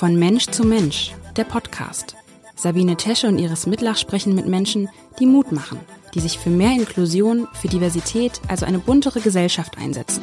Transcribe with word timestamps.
Von 0.00 0.18
Mensch 0.18 0.46
zu 0.46 0.64
Mensch, 0.64 1.12
der 1.36 1.44
Podcast. 1.44 2.16
Sabine 2.56 2.96
Tesche 2.96 3.28
und 3.28 3.38
Iris 3.38 3.66
Mitlach 3.66 3.98
sprechen 3.98 4.34
mit 4.34 4.46
Menschen, 4.46 4.88
die 5.18 5.26
Mut 5.26 5.52
machen, 5.52 5.78
die 6.14 6.20
sich 6.20 6.38
für 6.38 6.48
mehr 6.48 6.72
Inklusion, 6.72 7.46
für 7.52 7.68
Diversität, 7.68 8.40
also 8.48 8.64
eine 8.64 8.78
buntere 8.78 9.20
Gesellschaft 9.20 9.76
einsetzen. 9.76 10.22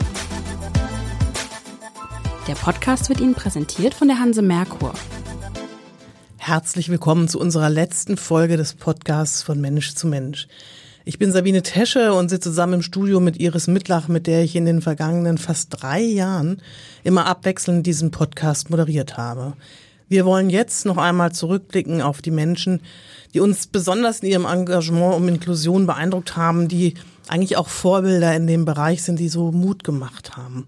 Der 2.47 2.55
Podcast 2.55 3.09
wird 3.09 3.21
Ihnen 3.21 3.35
präsentiert 3.35 3.93
von 3.93 4.07
der 4.07 4.19
Hanse 4.19 4.41
Merkur. 4.41 4.95
Herzlich 6.37 6.89
willkommen 6.89 7.27
zu 7.27 7.39
unserer 7.39 7.69
letzten 7.69 8.17
Folge 8.17 8.57
des 8.57 8.73
Podcasts 8.73 9.43
von 9.43 9.61
Mensch 9.61 9.93
zu 9.93 10.07
Mensch. 10.07 10.47
Ich 11.07 11.17
bin 11.17 11.31
Sabine 11.31 11.63
Tesche 11.63 12.13
und 12.13 12.27
sitze 12.27 12.49
zusammen 12.49 12.73
im 12.73 12.81
Studio 12.81 13.21
mit 13.21 13.39
Iris 13.39 13.67
Mittlach, 13.67 14.09
mit 14.09 14.27
der 14.27 14.43
ich 14.43 14.57
in 14.57 14.65
den 14.65 14.81
vergangenen 14.81 15.37
fast 15.37 15.69
drei 15.69 16.01
Jahren 16.01 16.61
immer 17.05 17.27
abwechselnd 17.27 17.87
diesen 17.87 18.11
Podcast 18.11 18.69
moderiert 18.69 19.15
habe. 19.15 19.53
Wir 20.09 20.25
wollen 20.25 20.49
jetzt 20.49 20.85
noch 20.85 20.97
einmal 20.97 21.31
zurückblicken 21.31 22.01
auf 22.01 22.21
die 22.21 22.29
Menschen, 22.29 22.81
die 23.33 23.39
uns 23.39 23.67
besonders 23.67 24.19
in 24.19 24.31
ihrem 24.31 24.43
Engagement 24.43 25.15
um 25.15 25.29
Inklusion 25.29 25.87
beeindruckt 25.87 26.35
haben, 26.35 26.67
die 26.67 26.95
eigentlich 27.29 27.55
auch 27.55 27.69
Vorbilder 27.69 28.35
in 28.35 28.45
dem 28.45 28.65
Bereich 28.65 29.01
sind, 29.01 29.17
die 29.17 29.29
so 29.29 29.53
Mut 29.53 29.85
gemacht 29.85 30.35
haben. 30.35 30.67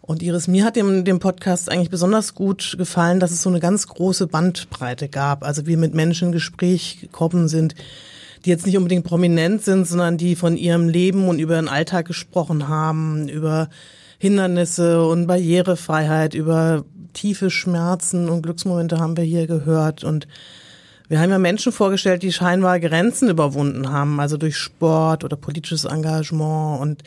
Und 0.00 0.22
Iris, 0.22 0.46
mir 0.46 0.64
hat 0.64 0.76
dem, 0.76 1.04
dem 1.04 1.18
Podcast 1.18 1.68
eigentlich 1.68 1.90
besonders 1.90 2.36
gut 2.36 2.76
gefallen, 2.78 3.18
dass 3.18 3.32
es 3.32 3.42
so 3.42 3.50
eine 3.50 3.58
ganz 3.58 3.88
große 3.88 4.28
Bandbreite 4.28 5.08
gab. 5.08 5.42
Also 5.42 5.66
wir 5.66 5.78
mit 5.78 5.94
Menschen 5.94 6.28
in 6.28 6.32
Gespräch 6.32 6.98
gekommen 7.00 7.48
sind, 7.48 7.74
die 8.44 8.50
jetzt 8.50 8.66
nicht 8.66 8.76
unbedingt 8.76 9.04
prominent 9.04 9.62
sind, 9.62 9.86
sondern 9.86 10.18
die 10.18 10.36
von 10.36 10.56
ihrem 10.56 10.88
Leben 10.88 11.28
und 11.28 11.38
über 11.38 11.54
ihren 11.54 11.68
Alltag 11.68 12.06
gesprochen 12.06 12.68
haben, 12.68 13.28
über 13.28 13.68
Hindernisse 14.18 15.06
und 15.06 15.26
Barrierefreiheit, 15.26 16.34
über 16.34 16.84
tiefe 17.14 17.50
Schmerzen 17.50 18.28
und 18.28 18.42
Glücksmomente 18.42 18.98
haben 18.98 19.16
wir 19.16 19.24
hier 19.24 19.46
gehört. 19.46 20.04
Und 20.04 20.26
wir 21.08 21.20
haben 21.20 21.30
ja 21.30 21.38
Menschen 21.38 21.72
vorgestellt, 21.72 22.22
die 22.22 22.32
scheinbar 22.32 22.80
Grenzen 22.80 23.30
überwunden 23.30 23.90
haben, 23.90 24.20
also 24.20 24.36
durch 24.36 24.56
Sport 24.56 25.24
oder 25.24 25.36
politisches 25.36 25.84
Engagement. 25.84 26.80
Und 26.80 27.02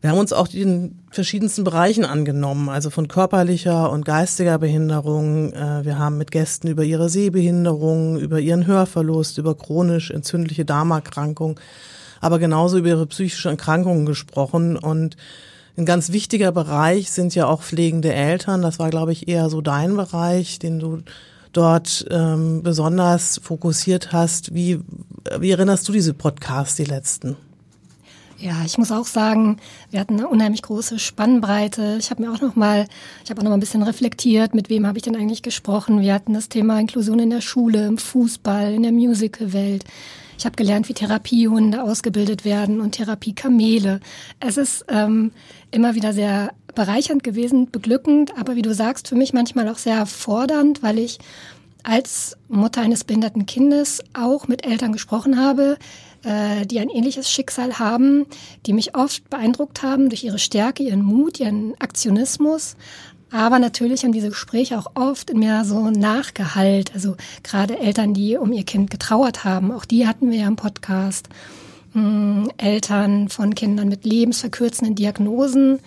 wir 0.00 0.10
haben 0.10 0.18
uns 0.18 0.32
auch 0.32 0.48
den 0.48 0.98
verschiedensten 1.10 1.62
Bereichen 1.62 2.06
angenommen, 2.06 2.70
also 2.70 2.88
von 2.88 3.06
körperlicher 3.06 3.90
und 3.90 4.06
geistiger 4.06 4.58
Behinderung. 4.58 5.52
Äh, 5.52 5.84
wir 5.84 5.98
haben 5.98 6.16
mit 6.16 6.30
Gästen 6.30 6.68
über 6.68 6.84
ihre 6.84 7.10
Sehbehinderung, 7.10 8.18
über 8.18 8.40
ihren 8.40 8.66
Hörverlust, 8.66 9.36
über 9.36 9.54
chronisch 9.54 10.10
entzündliche 10.10 10.64
Darmerkrankung, 10.64 11.60
aber 12.20 12.38
genauso 12.38 12.78
über 12.78 12.88
ihre 12.88 13.06
psychische 13.06 13.50
Erkrankungen 13.50 14.06
gesprochen. 14.06 14.76
Und 14.76 15.18
ein 15.76 15.84
ganz 15.84 16.12
wichtiger 16.12 16.52
Bereich 16.52 17.10
sind 17.10 17.34
ja 17.34 17.46
auch 17.46 17.62
pflegende 17.62 18.14
Eltern. 18.14 18.62
Das 18.62 18.78
war, 18.78 18.88
glaube 18.88 19.12
ich, 19.12 19.28
eher 19.28 19.50
so 19.50 19.60
dein 19.60 19.96
Bereich, 19.96 20.58
den 20.58 20.78
du 20.78 21.02
dort 21.52 22.06
ähm, 22.10 22.62
besonders 22.62 23.38
fokussiert 23.42 24.12
hast. 24.12 24.54
Wie, 24.54 24.80
wie 25.38 25.50
erinnerst 25.50 25.86
du 25.88 25.92
diese 25.92 26.14
Podcasts, 26.14 26.76
die 26.76 26.84
letzten? 26.84 27.36
Ja, 28.40 28.62
ich 28.64 28.78
muss 28.78 28.90
auch 28.90 29.04
sagen, 29.04 29.58
wir 29.90 30.00
hatten 30.00 30.14
eine 30.14 30.26
unheimlich 30.26 30.62
große 30.62 30.98
Spannbreite. 30.98 31.96
Ich 32.00 32.10
habe 32.10 32.22
mir 32.22 32.32
auch 32.32 32.40
noch 32.40 32.56
mal, 32.56 32.86
ich 33.22 33.28
habe 33.28 33.38
auch 33.38 33.44
noch 33.44 33.50
mal 33.50 33.58
ein 33.58 33.60
bisschen 33.60 33.82
reflektiert, 33.82 34.54
mit 34.54 34.70
wem 34.70 34.86
habe 34.86 34.96
ich 34.96 35.04
denn 35.04 35.14
eigentlich 35.14 35.42
gesprochen. 35.42 36.00
Wir 36.00 36.14
hatten 36.14 36.32
das 36.32 36.48
Thema 36.48 36.80
Inklusion 36.80 37.18
in 37.18 37.28
der 37.28 37.42
Schule, 37.42 37.86
im 37.86 37.98
Fußball, 37.98 38.72
in 38.72 38.82
der 38.82 38.92
Musicalwelt. 38.92 39.84
Ich 40.38 40.46
habe 40.46 40.56
gelernt, 40.56 40.88
wie 40.88 40.94
Therapiehunde 40.94 41.82
ausgebildet 41.82 42.46
werden 42.46 42.80
und 42.80 42.92
Therapiekamele. 42.92 44.00
Es 44.40 44.56
ist 44.56 44.86
ähm, 44.88 45.32
immer 45.70 45.94
wieder 45.94 46.14
sehr 46.14 46.54
bereichernd 46.74 47.22
gewesen, 47.22 47.70
beglückend, 47.70 48.38
aber 48.38 48.56
wie 48.56 48.62
du 48.62 48.72
sagst, 48.72 49.08
für 49.08 49.16
mich 49.16 49.34
manchmal 49.34 49.68
auch 49.68 49.76
sehr 49.76 50.06
fordernd, 50.06 50.82
weil 50.82 50.98
ich 50.98 51.18
als 51.82 52.38
Mutter 52.48 52.80
eines 52.80 53.04
behinderten 53.04 53.44
Kindes 53.44 54.02
auch 54.14 54.48
mit 54.48 54.64
Eltern 54.64 54.92
gesprochen 54.92 55.38
habe, 55.38 55.76
äh, 56.24 56.66
die 56.66 56.80
ein 56.80 56.90
ähnliches 56.90 57.30
Schicksal 57.30 57.78
haben, 57.78 58.26
die 58.66 58.72
mich 58.72 58.94
oft 58.94 59.28
beeindruckt 59.30 59.82
haben 59.82 60.08
durch 60.08 60.24
ihre 60.24 60.38
Stärke, 60.38 60.82
ihren 60.82 61.02
Mut, 61.02 61.40
ihren 61.40 61.74
Aktionismus. 61.80 62.76
Aber 63.32 63.58
natürlich 63.58 64.02
haben 64.02 64.12
diese 64.12 64.30
Gespräche 64.30 64.78
auch 64.78 64.92
oft 64.94 65.30
in 65.30 65.38
mir 65.38 65.64
so 65.64 65.90
nachgehallt. 65.90 66.92
Also 66.94 67.16
gerade 67.42 67.78
Eltern, 67.78 68.12
die 68.12 68.36
um 68.36 68.52
ihr 68.52 68.64
Kind 68.64 68.90
getrauert 68.90 69.44
haben, 69.44 69.70
auch 69.70 69.84
die 69.84 70.06
hatten 70.06 70.30
wir 70.30 70.40
ja 70.40 70.48
im 70.48 70.56
Podcast. 70.56 71.28
Hm, 71.92 72.50
Eltern 72.56 73.28
von 73.28 73.54
Kindern 73.54 73.88
mit 73.88 74.04
lebensverkürzenden 74.04 74.96
Diagnosen. 74.96 75.78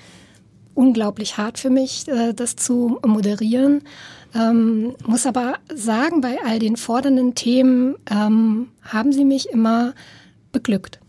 Unglaublich 0.73 1.37
hart 1.37 1.59
für 1.59 1.69
mich, 1.69 2.07
äh, 2.07 2.33
das 2.33 2.55
zu 2.55 2.99
moderieren. 3.05 3.81
Ähm, 4.33 4.95
muss 5.05 5.25
aber 5.25 5.55
sagen, 5.73 6.21
bei 6.21 6.37
all 6.43 6.59
den 6.59 6.77
fordernden 6.77 7.35
Themen 7.35 7.95
ähm, 8.09 8.69
haben 8.81 9.11
sie 9.11 9.25
mich 9.25 9.49
immer 9.49 9.93
beglückt. 10.53 11.01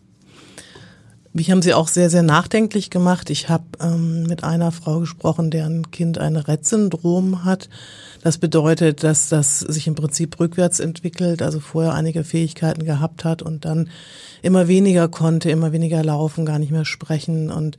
Mich 1.36 1.50
haben 1.50 1.62
sie 1.62 1.74
auch 1.74 1.88
sehr, 1.88 2.10
sehr 2.10 2.22
nachdenklich 2.22 2.90
gemacht. 2.90 3.28
Ich 3.28 3.48
habe 3.48 3.64
ähm, 3.80 4.22
mit 4.22 4.44
einer 4.44 4.70
Frau 4.70 5.00
gesprochen, 5.00 5.50
deren 5.50 5.90
Kind 5.90 6.16
ein 6.16 6.36
Rett-Syndrom 6.36 7.44
hat. 7.44 7.68
Das 8.22 8.38
bedeutet, 8.38 9.02
dass 9.02 9.30
das 9.30 9.58
sich 9.58 9.88
im 9.88 9.96
Prinzip 9.96 10.38
rückwärts 10.38 10.78
entwickelt, 10.78 11.42
also 11.42 11.58
vorher 11.58 11.92
einige 11.92 12.22
Fähigkeiten 12.22 12.84
gehabt 12.84 13.24
hat 13.24 13.42
und 13.42 13.64
dann 13.64 13.90
immer 14.42 14.68
weniger 14.68 15.08
konnte, 15.08 15.50
immer 15.50 15.72
weniger 15.72 16.04
laufen, 16.04 16.46
gar 16.46 16.60
nicht 16.60 16.70
mehr 16.70 16.84
sprechen 16.84 17.50
und 17.50 17.78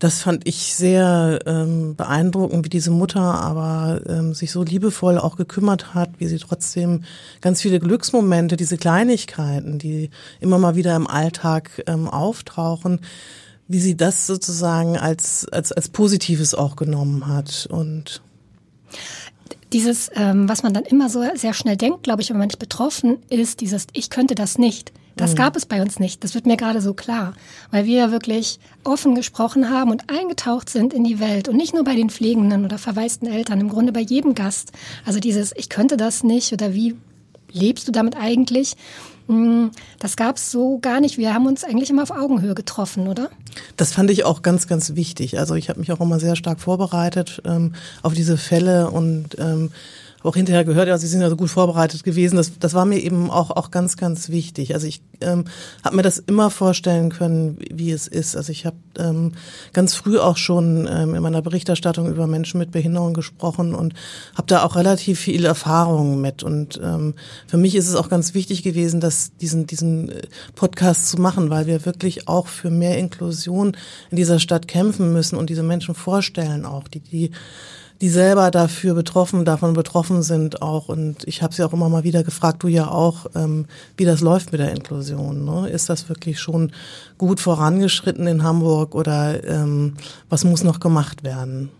das 0.00 0.22
fand 0.22 0.48
ich 0.48 0.74
sehr 0.74 1.40
ähm, 1.46 1.94
beeindruckend, 1.94 2.64
wie 2.64 2.70
diese 2.70 2.90
Mutter 2.90 3.20
aber 3.20 4.00
ähm, 4.08 4.34
sich 4.34 4.50
so 4.50 4.62
liebevoll 4.62 5.18
auch 5.18 5.36
gekümmert 5.36 5.94
hat, 5.94 6.08
wie 6.18 6.26
sie 6.26 6.38
trotzdem 6.38 7.04
ganz 7.42 7.60
viele 7.60 7.78
Glücksmomente, 7.78 8.56
diese 8.56 8.78
Kleinigkeiten, 8.78 9.78
die 9.78 10.10
immer 10.40 10.58
mal 10.58 10.74
wieder 10.74 10.96
im 10.96 11.06
Alltag 11.06 11.84
ähm, 11.86 12.08
auftauchen, 12.08 13.00
wie 13.68 13.78
sie 13.78 13.94
das 13.94 14.26
sozusagen 14.26 14.96
als, 14.96 15.46
als, 15.52 15.70
als 15.70 15.90
Positives 15.90 16.54
auch 16.54 16.76
genommen 16.76 17.26
hat 17.26 17.68
und 17.70 18.22
dieses, 19.72 20.10
ähm, 20.16 20.48
was 20.48 20.62
man 20.62 20.72
dann 20.74 20.84
immer 20.84 21.08
so 21.08 21.22
sehr 21.34 21.54
schnell 21.54 21.76
denkt, 21.76 22.02
glaube 22.02 22.22
ich, 22.22 22.30
wenn 22.30 22.38
man 22.38 22.48
nicht 22.48 22.58
betroffen 22.58 23.18
ist, 23.28 23.60
dieses 23.60 23.86
Ich 23.92 24.10
könnte 24.10 24.34
das 24.34 24.58
nicht. 24.58 24.92
Das 25.16 25.32
mhm. 25.32 25.36
gab 25.36 25.56
es 25.56 25.66
bei 25.66 25.82
uns 25.82 25.98
nicht. 25.98 26.24
Das 26.24 26.34
wird 26.34 26.46
mir 26.46 26.56
gerade 26.56 26.80
so 26.80 26.94
klar, 26.94 27.34
weil 27.70 27.84
wir 27.86 28.10
wirklich 28.10 28.58
offen 28.84 29.14
gesprochen 29.14 29.70
haben 29.70 29.90
und 29.90 30.04
eingetaucht 30.08 30.68
sind 30.68 30.92
in 30.92 31.04
die 31.04 31.20
Welt 31.20 31.48
und 31.48 31.56
nicht 31.56 31.74
nur 31.74 31.84
bei 31.84 31.94
den 31.94 32.10
pflegenden 32.10 32.64
oder 32.64 32.78
verwaisten 32.78 33.28
Eltern, 33.28 33.60
im 33.60 33.68
Grunde 33.68 33.92
bei 33.92 34.00
jedem 34.00 34.34
Gast. 34.34 34.72
Also 35.04 35.20
dieses 35.20 35.52
Ich 35.56 35.68
könnte 35.68 35.96
das 35.96 36.22
nicht 36.22 36.52
oder 36.52 36.74
wie 36.74 36.96
lebst 37.52 37.88
du 37.88 37.92
damit 37.92 38.16
eigentlich? 38.16 38.76
Mm, 39.30 39.68
das 39.98 40.16
gab 40.16 40.36
es 40.36 40.50
so 40.50 40.78
gar 40.78 41.00
nicht. 41.00 41.18
Wir 41.18 41.34
haben 41.34 41.46
uns 41.46 41.62
eigentlich 41.64 41.90
immer 41.90 42.02
auf 42.02 42.10
Augenhöhe 42.10 42.54
getroffen, 42.54 43.06
oder? 43.06 43.30
Das 43.76 43.92
fand 43.92 44.10
ich 44.10 44.24
auch 44.24 44.42
ganz, 44.42 44.66
ganz 44.66 44.96
wichtig. 44.96 45.38
Also 45.38 45.54
ich 45.54 45.68
habe 45.68 45.80
mich 45.80 45.92
auch 45.92 46.00
immer 46.00 46.18
sehr 46.18 46.36
stark 46.36 46.60
vorbereitet 46.60 47.40
ähm, 47.44 47.74
auf 48.02 48.14
diese 48.14 48.36
Fälle 48.36 48.90
und 48.90 49.38
ähm, 49.38 49.70
auch 50.22 50.36
hinterher 50.36 50.64
gehört, 50.64 50.88
ja, 50.88 50.98
Sie 50.98 51.06
sind 51.06 51.20
ja 51.20 51.30
so 51.30 51.36
gut 51.36 51.50
vorbereitet 51.50 52.04
gewesen. 52.04 52.36
Das, 52.36 52.58
das 52.58 52.74
war 52.74 52.84
mir 52.84 52.98
eben 52.98 53.30
auch, 53.30 53.50
auch 53.50 53.70
ganz, 53.70 53.96
ganz 53.96 54.28
wichtig. 54.28 54.74
Also 54.74 54.86
ich 54.86 55.02
ähm, 55.20 55.44
habe 55.82 55.96
mir 55.96 56.02
das 56.02 56.18
immer 56.18 56.50
vorstellen 56.50 57.10
können, 57.10 57.58
wie 57.72 57.90
es 57.90 58.06
ist. 58.06 58.36
Also 58.36 58.52
ich 58.52 58.66
habe 58.66 58.76
ähm, 58.98 59.32
ganz 59.72 59.94
früh 59.94 60.18
auch 60.18 60.36
schon 60.36 60.86
ähm, 60.90 61.14
in 61.14 61.22
meiner 61.22 61.40
Berichterstattung 61.40 62.08
über 62.08 62.26
Menschen 62.26 62.58
mit 62.58 62.70
Behinderung 62.70 63.14
gesprochen 63.14 63.74
und 63.74 63.94
habe 64.34 64.46
da 64.46 64.62
auch 64.62 64.76
relativ 64.76 65.20
viel 65.20 65.44
Erfahrung 65.44 66.20
mit. 66.20 66.42
Und 66.42 66.78
ähm, 66.82 67.14
für 67.46 67.56
mich 67.56 67.74
ist 67.74 67.88
es 67.88 67.94
auch 67.94 68.10
ganz 68.10 68.34
wichtig 68.34 68.62
gewesen, 68.62 69.00
dass 69.00 69.36
diesen, 69.38 69.66
diesen 69.66 70.10
äh, 70.10 70.22
Podcast 70.54 71.08
zu 71.08 71.18
machen, 71.18 71.48
weil 71.48 71.66
wir 71.66 71.86
wirklich 71.86 72.28
auch 72.28 72.46
für 72.46 72.70
mehr 72.70 72.98
Inklusion 72.98 73.76
in 74.10 74.16
dieser 74.16 74.38
Stadt 74.38 74.68
kämpfen 74.68 75.12
müssen 75.12 75.36
und 75.36 75.48
diese 75.48 75.62
Menschen 75.62 75.94
vorstellen 75.94 76.66
auch, 76.66 76.88
die, 76.88 77.00
die 77.00 77.30
die 78.00 78.08
selber 78.08 78.50
dafür 78.50 78.94
betroffen, 78.94 79.44
davon 79.44 79.74
betroffen 79.74 80.22
sind 80.22 80.62
auch. 80.62 80.88
Und 80.88 81.26
ich 81.26 81.42
habe 81.42 81.54
sie 81.54 81.62
auch 81.64 81.72
immer 81.72 81.88
mal 81.88 82.04
wieder 82.04 82.24
gefragt, 82.24 82.62
du 82.62 82.68
ja 82.68 82.88
auch, 82.88 83.26
ähm, 83.34 83.66
wie 83.96 84.04
das 84.04 84.20
läuft 84.20 84.52
mit 84.52 84.60
der 84.60 84.70
Inklusion. 84.70 85.44
Ne? 85.44 85.68
Ist 85.68 85.90
das 85.90 86.08
wirklich 86.08 86.40
schon 86.40 86.72
gut 87.18 87.40
vorangeschritten 87.40 88.26
in 88.26 88.42
Hamburg 88.42 88.94
oder 88.94 89.44
ähm, 89.44 89.94
was 90.28 90.44
muss 90.44 90.64
noch 90.64 90.80
gemacht 90.80 91.24
werden? 91.24 91.70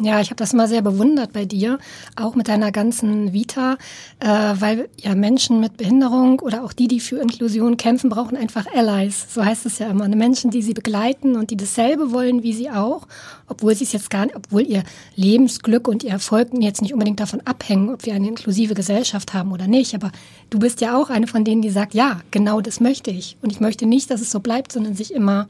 Ja, 0.00 0.20
ich 0.20 0.28
habe 0.28 0.36
das 0.36 0.52
mal 0.52 0.68
sehr 0.68 0.82
bewundert 0.82 1.32
bei 1.32 1.44
dir, 1.44 1.80
auch 2.14 2.36
mit 2.36 2.46
deiner 2.46 2.70
ganzen 2.70 3.32
Vita, 3.32 3.78
äh, 4.20 4.28
weil 4.28 4.88
ja 4.96 5.16
Menschen 5.16 5.58
mit 5.58 5.76
Behinderung 5.76 6.38
oder 6.38 6.62
auch 6.62 6.72
die, 6.72 6.86
die 6.86 7.00
für 7.00 7.18
Inklusion 7.18 7.76
kämpfen, 7.76 8.08
brauchen 8.08 8.36
einfach 8.36 8.66
Allies. 8.72 9.26
So 9.28 9.44
heißt 9.44 9.66
es 9.66 9.80
ja 9.80 9.88
immer. 9.88 10.06
Menschen, 10.08 10.52
die 10.52 10.62
sie 10.62 10.72
begleiten 10.72 11.34
und 11.34 11.50
die 11.50 11.56
dasselbe 11.56 12.12
wollen 12.12 12.44
wie 12.44 12.52
sie 12.52 12.70
auch, 12.70 13.08
obwohl 13.48 13.74
sie 13.74 13.84
es 13.84 13.92
jetzt 13.92 14.08
gar 14.08 14.26
nicht, 14.26 14.36
obwohl 14.36 14.62
ihr 14.62 14.84
Lebensglück 15.16 15.88
und 15.88 16.04
ihr 16.04 16.10
Erfolg 16.10 16.50
jetzt 16.60 16.80
nicht 16.80 16.92
unbedingt 16.92 17.18
davon 17.18 17.40
abhängen, 17.44 17.92
ob 17.92 18.06
wir 18.06 18.14
eine 18.14 18.28
inklusive 18.28 18.74
Gesellschaft 18.74 19.34
haben 19.34 19.50
oder 19.50 19.66
nicht. 19.66 19.96
Aber 19.96 20.12
du 20.50 20.60
bist 20.60 20.80
ja 20.80 20.96
auch 20.96 21.10
eine 21.10 21.26
von 21.26 21.42
denen, 21.42 21.60
die 21.60 21.70
sagt, 21.70 21.94
ja, 21.94 22.20
genau 22.30 22.60
das 22.60 22.78
möchte 22.78 23.10
ich. 23.10 23.36
Und 23.42 23.50
ich 23.50 23.58
möchte 23.58 23.84
nicht, 23.84 24.12
dass 24.12 24.20
es 24.20 24.30
so 24.30 24.38
bleibt, 24.38 24.70
sondern 24.70 24.94
sich 24.94 25.12
immer 25.12 25.48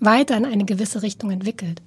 weiter 0.00 0.36
in 0.36 0.44
eine 0.44 0.64
gewisse 0.64 1.02
Richtung 1.02 1.30
entwickelt. 1.30 1.80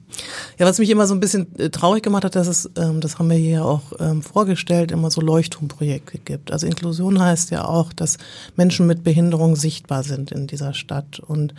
Ja, 0.57 0.65
was 0.65 0.79
mich 0.79 0.89
immer 0.89 1.07
so 1.07 1.13
ein 1.13 1.19
bisschen 1.19 1.47
äh, 1.57 1.69
traurig 1.69 2.03
gemacht 2.03 2.25
hat, 2.25 2.35
dass 2.35 2.47
es, 2.47 2.69
ähm, 2.77 3.01
das 3.01 3.19
haben 3.19 3.29
wir 3.29 3.37
hier 3.37 3.65
auch 3.65 3.93
ähm, 3.99 4.21
vorgestellt, 4.21 4.91
immer 4.91 5.11
so 5.11 5.21
Leuchtturmprojekte 5.21 6.17
gibt. 6.19 6.51
Also 6.51 6.67
Inklusion 6.67 7.19
heißt 7.19 7.51
ja 7.51 7.65
auch, 7.65 7.93
dass 7.93 8.17
Menschen 8.55 8.87
mit 8.87 9.03
Behinderung 9.03 9.55
sichtbar 9.55 10.03
sind 10.03 10.31
in 10.31 10.47
dieser 10.47 10.73
Stadt 10.73 11.19
und 11.19 11.53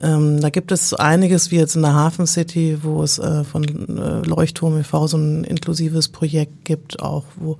ähm, 0.00 0.40
da 0.40 0.50
gibt 0.50 0.70
es 0.70 0.94
einiges, 0.94 1.50
wie 1.50 1.56
jetzt 1.56 1.74
in 1.74 1.82
der 1.82 1.92
Hafen 1.92 2.26
City, 2.26 2.78
wo 2.82 3.02
es 3.02 3.18
äh, 3.18 3.42
von 3.42 3.64
äh, 3.64 4.20
Leuchtturm 4.26 4.78
e.V. 4.78 5.08
so 5.08 5.16
ein 5.16 5.42
inklusives 5.42 6.08
Projekt 6.08 6.64
gibt, 6.64 7.00
auch 7.00 7.24
wo 7.36 7.58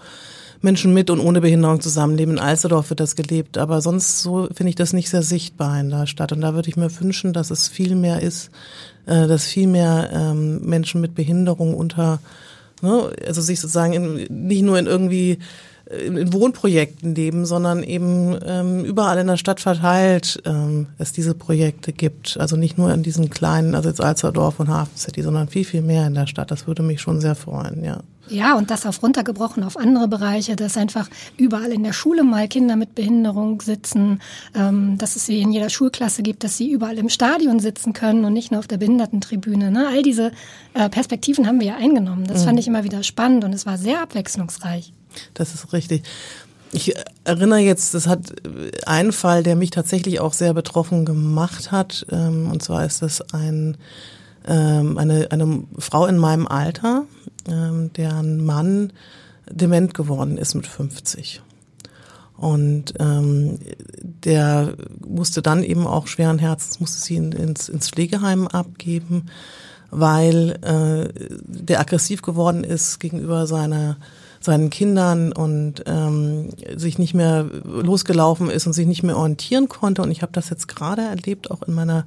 Menschen 0.61 0.93
mit 0.93 1.11
und 1.11 1.21
ohne 1.21 1.41
Behinderung 1.41 1.81
zusammenleben. 1.81 2.35
In 2.35 2.41
Alsterdorf 2.41 2.91
wird 2.91 3.01
das 3.01 3.17
gelebt, 3.17 3.59
aber 3.59 3.81
sonst 3.81 4.23
so 4.23 4.49
finde 4.53 4.71
ich 4.71 4.77
das 4.77 4.93
nicht 4.93 5.09
sehr 5.09 5.23
sichtbar 5.23 5.79
in 5.81 5.91
der 5.91 6.07
Stadt. 6.07 6.33
Und 6.33 6.41
da 6.41 6.55
würde 6.55 6.69
ich 6.69 6.77
mir 6.77 6.91
wünschen, 7.01 7.33
dass 7.33 7.51
es 7.51 7.69
viel 7.69 7.95
mehr 7.95 8.21
ist, 8.21 8.51
äh, 9.07 9.27
dass 9.27 9.47
viel 9.47 9.69
mehr 9.69 10.11
ähm, 10.13 10.61
Menschen 10.65 11.01
mit 11.01 11.15
Behinderung 11.15 11.75
unter, 11.75 12.21
ne, 12.83 13.11
also 13.27 13.41
sich 13.41 13.61
sozusagen 13.61 13.93
in, 13.93 14.47
nicht 14.47 14.63
nur 14.63 14.79
in 14.79 14.87
irgendwie 14.87 15.39
in, 15.91 16.33
Wohnprojekten 16.33 17.15
leben, 17.15 17.47
sondern 17.47 17.83
eben 17.83 18.37
ähm, 18.45 18.85
überall 18.85 19.19
in 19.19 19.27
der 19.27 19.37
Stadt 19.37 19.61
verteilt 19.61 20.43
ähm, 20.45 20.87
es 20.99 21.13
diese 21.13 21.35
Projekte 21.35 21.93
gibt. 21.93 22.37
Also 22.39 22.57
nicht 22.57 22.79
nur 22.79 22.93
in 22.93 23.03
diesen 23.03 23.31
kleinen, 23.31 23.75
also 23.75 23.89
jetzt 23.89 24.01
Alsterdorf 24.01 24.61
und 24.61 24.69
Hafen 24.69 24.97
City, 24.97 25.23
sondern 25.23 25.49
viel, 25.49 25.65
viel 25.65 25.83
mehr 25.83 26.07
in 26.07 26.15
der 26.15 26.27
Stadt. 26.27 26.51
Das 26.51 26.67
würde 26.67 26.83
mich 26.83 27.01
schon 27.01 27.21
sehr 27.21 27.35
freuen, 27.35 27.85
ja. 27.85 28.01
Ja, 28.31 28.59
und 28.59 28.71
das 28.71 28.85
auf 28.85 29.03
runtergebrochen 29.03 29.63
auf 29.63 29.79
andere 29.79 30.07
Bereiche, 30.07 30.55
dass 30.55 30.77
einfach 30.77 31.09
überall 31.39 31.73
in 31.73 31.83
der 31.83 31.95
Schule 31.95 32.25
mal 32.25 32.47
Kinder 32.47 32.77
mit 32.77 32.95
Behinderung 32.95 33.63
sitzen, 33.63 34.21
ähm, 34.55 34.99
dass 34.99 35.17
es 35.17 35.25
sie 35.25 35.41
in 35.41 35.51
jeder 35.51 35.71
Schulklasse 35.71 36.23
gibt, 36.23 36.45
dass 36.45 36.59
sie 36.59 36.71
überall 36.71 36.99
im 36.99 37.09
Stadion 37.09 37.59
sitzen 37.59 37.95
können 37.95 38.27
und 38.27 38.35
nicht 38.35 38.51
nur 38.51 38.61
auf 38.61 38.67
der 38.67 38.77
Behindertentribüne. 38.77 39.71
Ne? 39.71 39.89
All 39.89 40.03
diese 40.03 40.33
äh, 40.75 40.91
Perspektiven 40.91 41.47
haben 41.47 41.61
wir 41.61 41.69
ja 41.69 41.77
eingenommen. 41.77 42.27
Das 42.27 42.43
mhm. 42.43 42.49
fand 42.49 42.61
ich 42.61 42.69
immer 42.69 42.85
wieder 42.85 43.03
spannend 43.03 43.45
und 43.45 43.55
es 43.55 43.65
war 43.65 43.79
sehr 43.79 44.03
abwechslungsreich. 44.03 44.93
Das 45.35 45.55
ist 45.55 45.73
richtig. 45.73 46.03
Ich 46.73 46.95
erinnere 47.25 47.61
jetzt, 47.61 47.95
das 47.95 48.07
hat 48.07 48.35
einen 48.87 49.13
Fall, 49.13 49.43
der 49.43 49.57
mich 49.57 49.71
tatsächlich 49.71 50.21
auch 50.21 50.35
sehr 50.35 50.53
betroffen 50.53 51.05
gemacht 51.05 51.73
hat. 51.73 52.07
Ähm, 52.11 52.51
und 52.51 52.63
zwar 52.63 52.85
ist 52.85 53.01
das 53.03 53.23
ein, 53.33 53.77
ähm, 54.47 54.99
eine, 54.99 55.29
eine 55.31 55.65
Frau 55.79 56.07
in 56.07 56.19
meinem 56.19 56.47
Alter, 56.47 57.05
ähm, 57.49 57.91
deren 57.95 58.45
Mann 58.45 58.93
dement 59.51 59.95
geworden 59.95 60.37
ist 60.37 60.55
mit 60.55 60.67
50. 60.67 61.41
Und 62.37 62.95
ähm, 63.01 63.59
der 64.01 64.75
musste 65.05 65.43
dann 65.43 65.65
eben 65.65 65.87
auch 65.87 66.07
schweren 66.07 66.39
Herzens, 66.39 66.79
musste 66.79 67.01
sie 67.01 67.17
ins, 67.17 67.69
ins 67.69 67.91
Pflegeheim 67.91 68.47
abgeben, 68.47 69.27
weil 69.91 70.59
äh, 70.63 71.29
der 71.47 71.81
aggressiv 71.81 72.23
geworden 72.23 72.63
ist 72.63 73.01
gegenüber 73.01 73.47
seiner 73.49 73.97
seinen 74.41 74.71
Kindern 74.71 75.33
und 75.33 75.83
ähm, 75.87 76.51
sich 76.77 76.99
nicht 76.99 77.15
mehr 77.15 77.45
losgelaufen 77.65 78.51
ist 78.51 78.67
und 78.67 78.73
sich 78.73 78.87
nicht 78.87 79.03
mehr 79.03 79.17
orientieren 79.17 79.69
konnte. 79.69 80.03
Und 80.03 80.11
ich 80.11 80.23
habe 80.23 80.33
das 80.33 80.51
jetzt 80.51 80.69
gerade 80.69 81.03
erlebt, 81.03 81.51
auch 81.51 81.63
in 81.63 81.75
meiner 81.75 82.07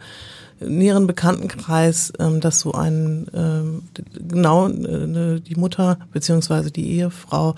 näheren 0.60 1.08
Bekanntenkreis, 1.08 2.14
ähm, 2.20 2.40
dass 2.40 2.60
so 2.60 2.74
ein 2.74 3.28
ähm, 3.34 3.84
genau 4.14 4.68
äh, 4.70 5.40
die 5.40 5.56
Mutter 5.56 5.98
beziehungsweise 6.12 6.72
die 6.72 6.92
Ehefrau 6.98 7.56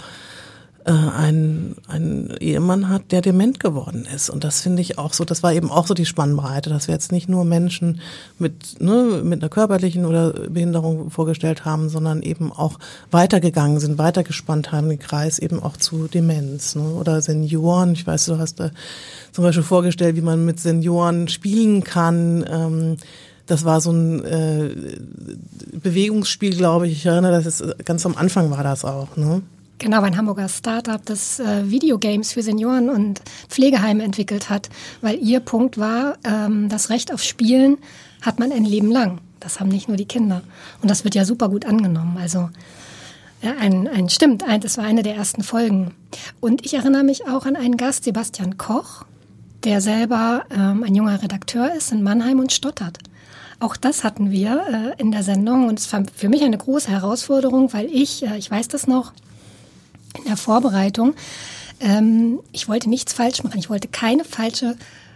äh, 0.85 0.91
ein, 0.91 1.75
ein 1.87 2.33
Ehemann 2.39 2.89
hat, 2.89 3.11
der 3.11 3.21
dement 3.21 3.59
geworden 3.59 4.07
ist. 4.13 4.29
Und 4.29 4.43
das 4.43 4.61
finde 4.61 4.81
ich 4.81 4.97
auch 4.97 5.13
so, 5.13 5.23
das 5.23 5.43
war 5.43 5.53
eben 5.53 5.71
auch 5.71 5.87
so 5.87 5.93
die 5.93 6.05
Spannbreite, 6.05 6.69
dass 6.69 6.87
wir 6.87 6.93
jetzt 6.93 7.11
nicht 7.11 7.29
nur 7.29 7.45
Menschen 7.45 8.01
mit, 8.39 8.81
ne, 8.81 9.21
mit 9.23 9.41
einer 9.41 9.49
körperlichen 9.49 10.05
oder 10.05 10.31
Behinderung 10.31 11.09
vorgestellt 11.09 11.65
haben, 11.65 11.89
sondern 11.89 12.21
eben 12.21 12.51
auch 12.51 12.79
weitergegangen 13.11 13.79
sind, 13.79 13.97
weitergespannt 13.97 14.71
haben, 14.71 14.89
den 14.89 14.99
Kreis 14.99 15.39
eben 15.39 15.61
auch 15.63 15.77
zu 15.77 16.07
Demenz 16.07 16.75
ne, 16.75 16.83
oder 16.83 17.21
Senioren. 17.21 17.93
Ich 17.93 18.05
weiß, 18.05 18.25
du 18.25 18.37
hast 18.37 18.59
da 18.59 18.71
zum 19.31 19.43
Beispiel 19.43 19.63
vorgestellt, 19.63 20.15
wie 20.15 20.21
man 20.21 20.45
mit 20.45 20.59
Senioren 20.59 21.27
spielen 21.27 21.83
kann. 21.83 22.45
Ähm, 22.49 22.97
das 23.45 23.65
war 23.65 23.81
so 23.81 23.91
ein 23.91 24.23
äh, 24.23 24.69
Bewegungsspiel, 25.73 26.55
glaube 26.55 26.87
ich. 26.87 26.93
Ich 26.93 27.05
erinnere, 27.05 27.41
das 27.41 27.45
ist, 27.45 27.85
ganz 27.85 28.05
am 28.05 28.15
Anfang 28.15 28.51
war 28.51 28.63
das 28.63 28.85
auch. 28.85 29.15
Ne? 29.17 29.41
Genau, 29.83 30.01
ein 30.03 30.15
Hamburger 30.15 30.47
Startup, 30.47 31.05
das 31.05 31.41
äh, 31.41 31.69
Videogames 31.69 32.31
für 32.31 32.41
Senioren 32.41 32.89
und 32.89 33.21
Pflegeheime 33.49 34.01
entwickelt 34.01 34.49
hat, 34.49 34.69
weil 35.01 35.19
ihr 35.19 35.41
Punkt 35.41 35.77
war, 35.77 36.17
ähm, 36.23 36.69
das 36.69 36.89
Recht 36.89 37.13
auf 37.13 37.21
Spielen 37.21 37.77
hat 38.21 38.39
man 38.39 38.53
ein 38.53 38.63
Leben 38.63 38.89
lang. 38.89 39.19
Das 39.41 39.59
haben 39.59 39.67
nicht 39.67 39.89
nur 39.89 39.97
die 39.97 40.05
Kinder. 40.05 40.41
Und 40.81 40.89
das 40.89 41.03
wird 41.03 41.15
ja 41.15 41.25
super 41.25 41.49
gut 41.49 41.65
angenommen. 41.65 42.17
Also 42.17 42.49
ja, 43.41 43.55
ein, 43.59 43.89
ein 43.89 44.07
stimmt, 44.07 44.45
ein, 44.45 44.61
das 44.61 44.77
war 44.77 44.85
eine 44.85 45.03
der 45.03 45.17
ersten 45.17 45.43
Folgen. 45.43 45.93
Und 46.39 46.65
ich 46.65 46.75
erinnere 46.75 47.03
mich 47.03 47.27
auch 47.27 47.45
an 47.45 47.57
einen 47.57 47.75
Gast, 47.75 48.05
Sebastian 48.05 48.57
Koch, 48.57 49.03
der 49.65 49.81
selber 49.81 50.45
ähm, 50.49 50.85
ein 50.85 50.95
junger 50.95 51.21
Redakteur 51.21 51.73
ist 51.73 51.91
in 51.91 52.03
Mannheim 52.03 52.39
und 52.39 52.53
stottert. 52.53 52.99
Auch 53.59 53.75
das 53.75 54.05
hatten 54.05 54.31
wir 54.31 54.93
äh, 54.97 55.01
in 55.01 55.11
der 55.11 55.23
Sendung 55.23 55.67
und 55.67 55.77
es 55.77 55.91
war 55.91 56.03
für 56.15 56.29
mich 56.29 56.41
eine 56.41 56.57
große 56.57 56.89
Herausforderung, 56.89 57.73
weil 57.73 57.87
ich, 57.87 58.25
äh, 58.25 58.37
ich 58.37 58.49
weiß 58.49 58.69
das 58.69 58.87
noch, 58.87 59.11
in 60.17 60.25
der 60.25 60.37
Vorbereitung. 60.37 61.15
Ähm, 61.79 62.39
ich 62.51 62.67
wollte 62.67 62.89
nichts 62.89 63.13
falsch 63.13 63.43
machen. 63.43 63.59
Ich 63.59 63.69
wollte 63.69 63.87
keine 63.87 64.23
falsche 64.23 64.75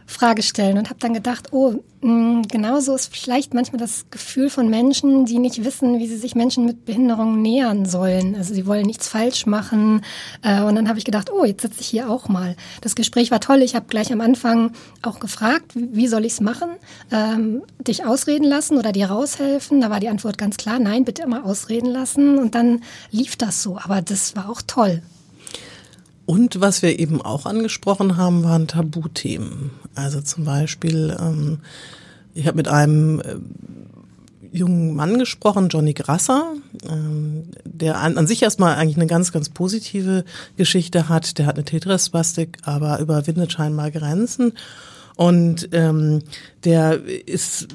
Frage 0.10 0.42
stellen 0.42 0.78
und 0.78 0.90
habe 0.90 1.00
dann 1.00 1.14
gedacht, 1.14 1.50
oh, 1.52 1.84
mh, 2.02 2.12
mm, 2.12 2.42
genauso 2.44 2.96
ist 2.96 3.14
vielleicht 3.14 3.54
manchmal 3.54 3.80
das 3.80 4.06
Gefühl 4.10 4.50
von 4.50 4.70
Menschen, 4.70 5.26
die 5.26 5.38
nicht 5.38 5.66
wissen, 5.66 6.00
wie 6.00 6.08
sie 6.08 6.16
sich 6.16 6.34
Menschen 6.34 6.66
mit 6.66 6.86
Behinderungen 6.86 7.42
nähern 7.42 7.86
sollen. 7.86 8.34
Also 8.36 8.54
sie 8.54 8.66
wollen 8.66 8.86
nichts 8.86 9.10
falsch 9.10 9.46
machen. 9.46 10.02
Äh, 10.42 10.62
und 10.62 10.76
dann 10.76 10.88
habe 10.88 10.98
ich 10.98 11.04
gedacht, 11.04 11.30
oh, 11.30 11.44
jetzt 11.44 11.62
sitze 11.62 11.82
ich 11.82 11.88
hier 11.88 12.10
auch 12.10 12.30
mal. 12.30 12.56
Das 12.80 12.96
Gespräch 12.96 13.32
war 13.32 13.42
toll. 13.42 13.62
Ich 13.62 13.76
habe 13.76 13.88
gleich 13.90 14.12
am 14.14 14.22
Anfang 14.22 14.72
auch 15.02 15.20
gefragt, 15.20 15.74
wie 15.76 16.08
soll 16.08 16.24
ich 16.24 16.34
es 16.34 16.42
machen? 16.42 16.70
Ähm, 17.12 17.64
dich 17.80 18.06
ausreden 18.06 18.46
lassen 18.46 18.78
oder 18.78 18.94
dir 18.94 19.08
raushelfen? 19.08 19.82
Da 19.82 19.90
war 19.90 20.00
die 20.00 20.10
Antwort 20.10 20.38
ganz 20.38 20.56
klar, 20.56 20.80
nein, 20.80 21.04
bitte 21.04 21.24
immer 21.24 21.44
ausreden 21.44 21.88
lassen. 21.88 22.38
Und 22.38 22.56
dann 22.56 22.82
lief 23.12 23.36
das 23.36 23.62
so. 23.62 23.78
Aber 23.78 24.02
das 24.02 24.38
war 24.38 24.50
auch 24.50 24.62
toll. 24.66 25.02
Und 26.28 26.60
was 26.60 26.82
wir 26.82 27.00
eben 27.00 27.22
auch 27.22 27.46
angesprochen 27.46 28.18
haben, 28.18 28.44
waren 28.44 28.68
Tabuthemen. 28.68 29.72
Also 29.96 30.20
zum 30.20 30.44
Beispiel, 30.44 31.16
ähm, 31.18 31.60
ich 32.34 32.48
habe 32.48 32.58
mit 32.58 32.68
einem 32.68 33.22
äh, 33.22 33.38
jungen 34.52 34.94
Mann 34.94 35.20
gesprochen, 35.20 35.70
Johnny 35.70 35.94
Grasser, 35.94 36.54
ähm, 36.86 37.46
der 37.64 38.00
an, 38.00 38.18
an 38.18 38.28
sich 38.28 38.44
erstmal 38.44 38.76
eigentlich 38.76 38.98
eine 38.98 39.08
ganz, 39.08 39.32
ganz 39.32 39.48
positive 39.48 40.26
Geschichte 40.58 41.08
hat. 41.08 41.38
Der 41.38 41.46
hat 41.46 41.56
eine 41.56 41.64
Tetraspastik, 41.64 42.58
aber 42.64 43.00
überwindet 43.00 43.54
scheinbar 43.54 43.90
Grenzen. 43.90 44.52
Und 45.18 45.70
ähm, 45.72 46.22
der 46.64 47.02
ist 47.26 47.70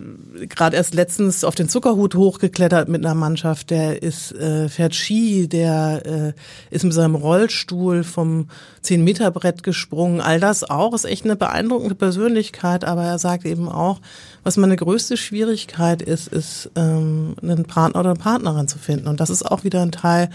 gerade 0.49 0.77
erst 0.77 0.95
letztens 0.95 1.43
auf 1.43 1.57
den 1.57 1.69
Zuckerhut 1.69 2.15
hochgeklettert 2.15 2.89
mit 2.89 3.05
einer 3.05 3.17
Mannschaft. 3.17 3.71
Der 3.71 4.01
ist 4.01 4.31
äh, 4.31 4.69
fährt 4.69 4.95
Ski, 4.95 5.49
der 5.49 6.35
äh, 6.71 6.75
ist 6.75 6.85
mit 6.85 6.93
seinem 6.93 7.17
Rollstuhl 7.17 8.05
vom 8.05 8.47
10-Meter-Brett 8.85 9.65
gesprungen. 9.65 10.21
All 10.21 10.39
das 10.39 10.63
auch 10.63 10.95
ist 10.95 11.05
echt 11.05 11.25
eine 11.25 11.35
beeindruckende 11.35 11.97
Persönlichkeit. 11.97 12.85
Aber 12.85 13.03
er 13.03 13.19
sagt 13.19 13.45
eben 13.45 13.69
auch, 13.69 14.01
was 14.45 14.57
meine 14.57 14.77
größte 14.77 15.17
Schwierigkeit 15.17 16.01
ist, 16.01 16.29
ist 16.29 16.71
ähm, 16.77 17.35
einen 17.43 17.65
Partner 17.65 17.99
oder 17.99 18.11
eine 18.11 18.21
Partnerin 18.21 18.69
zu 18.69 18.79
finden. 18.79 19.09
Und 19.09 19.19
das 19.19 19.31
ist 19.31 19.43
auch 19.45 19.65
wieder 19.65 19.83
ein 19.83 19.91
Teil 19.91 20.31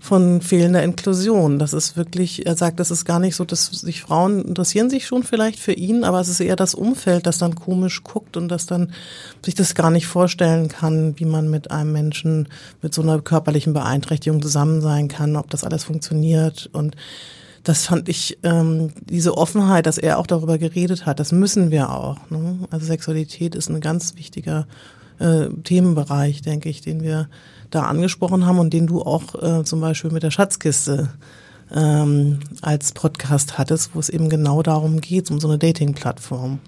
von 0.00 0.40
fehlender 0.40 0.82
Inklusion. 0.82 1.58
Das 1.58 1.74
ist 1.74 1.96
wirklich, 1.96 2.46
er 2.46 2.56
sagt, 2.56 2.80
das 2.80 2.90
ist 2.90 3.04
gar 3.04 3.20
nicht 3.20 3.36
so, 3.36 3.44
dass 3.44 3.66
sich 3.66 4.00
Frauen 4.00 4.42
interessieren 4.46 4.88
sich 4.88 5.06
schon 5.06 5.22
vielleicht 5.22 5.60
für 5.60 5.74
ihn, 5.74 6.04
aber 6.04 6.20
es 6.20 6.28
ist 6.28 6.40
eher 6.40 6.56
das 6.56 6.74
Umfeld, 6.74 7.26
das 7.26 7.36
dann 7.36 7.54
komisch 7.54 8.02
guckt 8.02 8.38
und 8.38 8.48
das 8.48 8.64
dann 8.64 8.92
sich 9.44 9.54
das 9.54 9.74
gar 9.74 9.90
nicht 9.90 10.06
vorstellen 10.06 10.68
kann, 10.68 11.18
wie 11.18 11.26
man 11.26 11.50
mit 11.50 11.70
einem 11.70 11.92
Menschen 11.92 12.48
mit 12.80 12.94
so 12.94 13.02
einer 13.02 13.20
körperlichen 13.20 13.74
Beeinträchtigung 13.74 14.40
zusammen 14.40 14.80
sein 14.80 15.08
kann, 15.08 15.36
ob 15.36 15.50
das 15.50 15.64
alles 15.64 15.84
funktioniert 15.84 16.70
und 16.72 16.96
das 17.62 17.84
fand 17.84 18.08
ich, 18.08 18.38
ähm, 18.42 18.90
diese 19.04 19.36
Offenheit, 19.36 19.84
dass 19.84 19.98
er 19.98 20.18
auch 20.18 20.26
darüber 20.26 20.56
geredet 20.56 21.04
hat, 21.04 21.20
das 21.20 21.30
müssen 21.30 21.70
wir 21.70 21.90
auch. 21.90 22.16
Ne? 22.30 22.58
Also 22.70 22.86
Sexualität 22.86 23.54
ist 23.54 23.68
ein 23.68 23.82
ganz 23.82 24.16
wichtiger 24.16 24.66
äh, 25.20 25.48
Themenbereich, 25.62 26.42
denke 26.42 26.68
ich, 26.68 26.80
den 26.80 27.02
wir 27.02 27.28
da 27.70 27.82
angesprochen 27.82 28.46
haben 28.46 28.58
und 28.58 28.72
den 28.72 28.86
du 28.86 29.02
auch 29.02 29.40
äh, 29.40 29.64
zum 29.64 29.80
Beispiel 29.80 30.10
mit 30.10 30.22
der 30.22 30.30
Schatzkiste 30.30 31.10
ähm, 31.72 32.40
als 32.62 32.92
Podcast 32.92 33.58
hattest, 33.58 33.94
wo 33.94 34.00
es 34.00 34.08
eben 34.08 34.28
genau 34.28 34.62
darum 34.62 35.00
geht, 35.00 35.30
um 35.30 35.38
so 35.40 35.48
eine 35.48 35.58
Dating-Plattform. 35.58 36.58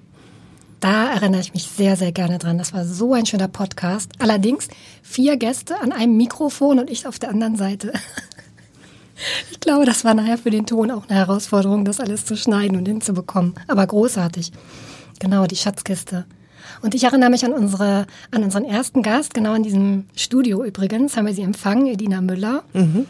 Da 0.80 1.12
erinnere 1.12 1.40
ich 1.40 1.54
mich 1.54 1.64
sehr, 1.64 1.96
sehr 1.96 2.12
gerne 2.12 2.38
dran. 2.38 2.58
Das 2.58 2.72
war 2.72 2.84
so 2.84 3.14
ein 3.14 3.26
schöner 3.26 3.48
Podcast. 3.48 4.12
Allerdings 4.18 4.68
vier 5.02 5.36
Gäste 5.36 5.80
an 5.80 5.92
einem 5.92 6.16
Mikrofon 6.16 6.80
und 6.80 6.90
ich 6.90 7.06
auf 7.06 7.18
der 7.18 7.30
anderen 7.30 7.56
Seite. 7.56 7.92
Ich 9.52 9.60
glaube, 9.60 9.84
das 9.84 10.04
war 10.04 10.14
nachher 10.14 10.36
für 10.36 10.50
den 10.50 10.66
Ton 10.66 10.90
auch 10.90 11.08
eine 11.08 11.16
Herausforderung, 11.16 11.84
das 11.84 12.00
alles 12.00 12.24
zu 12.24 12.36
schneiden 12.36 12.76
und 12.76 12.86
hinzubekommen. 12.86 13.54
Aber 13.68 13.86
großartig. 13.86 14.50
Genau, 15.20 15.46
die 15.46 15.54
Schatzkiste. 15.54 16.24
Und 16.82 16.94
ich 16.94 17.04
erinnere 17.04 17.30
mich 17.30 17.44
an 17.44 17.52
unsere, 17.52 18.06
an 18.32 18.42
unseren 18.42 18.64
ersten 18.64 19.02
Gast, 19.02 19.34
genau 19.34 19.54
in 19.54 19.62
diesem 19.62 20.04
Studio 20.16 20.64
übrigens, 20.64 21.16
haben 21.16 21.26
wir 21.26 21.34
sie 21.34 21.42
empfangen, 21.42 21.86
Edina 21.86 22.20
Müller. 22.20 22.64
Mhm. 22.72 23.06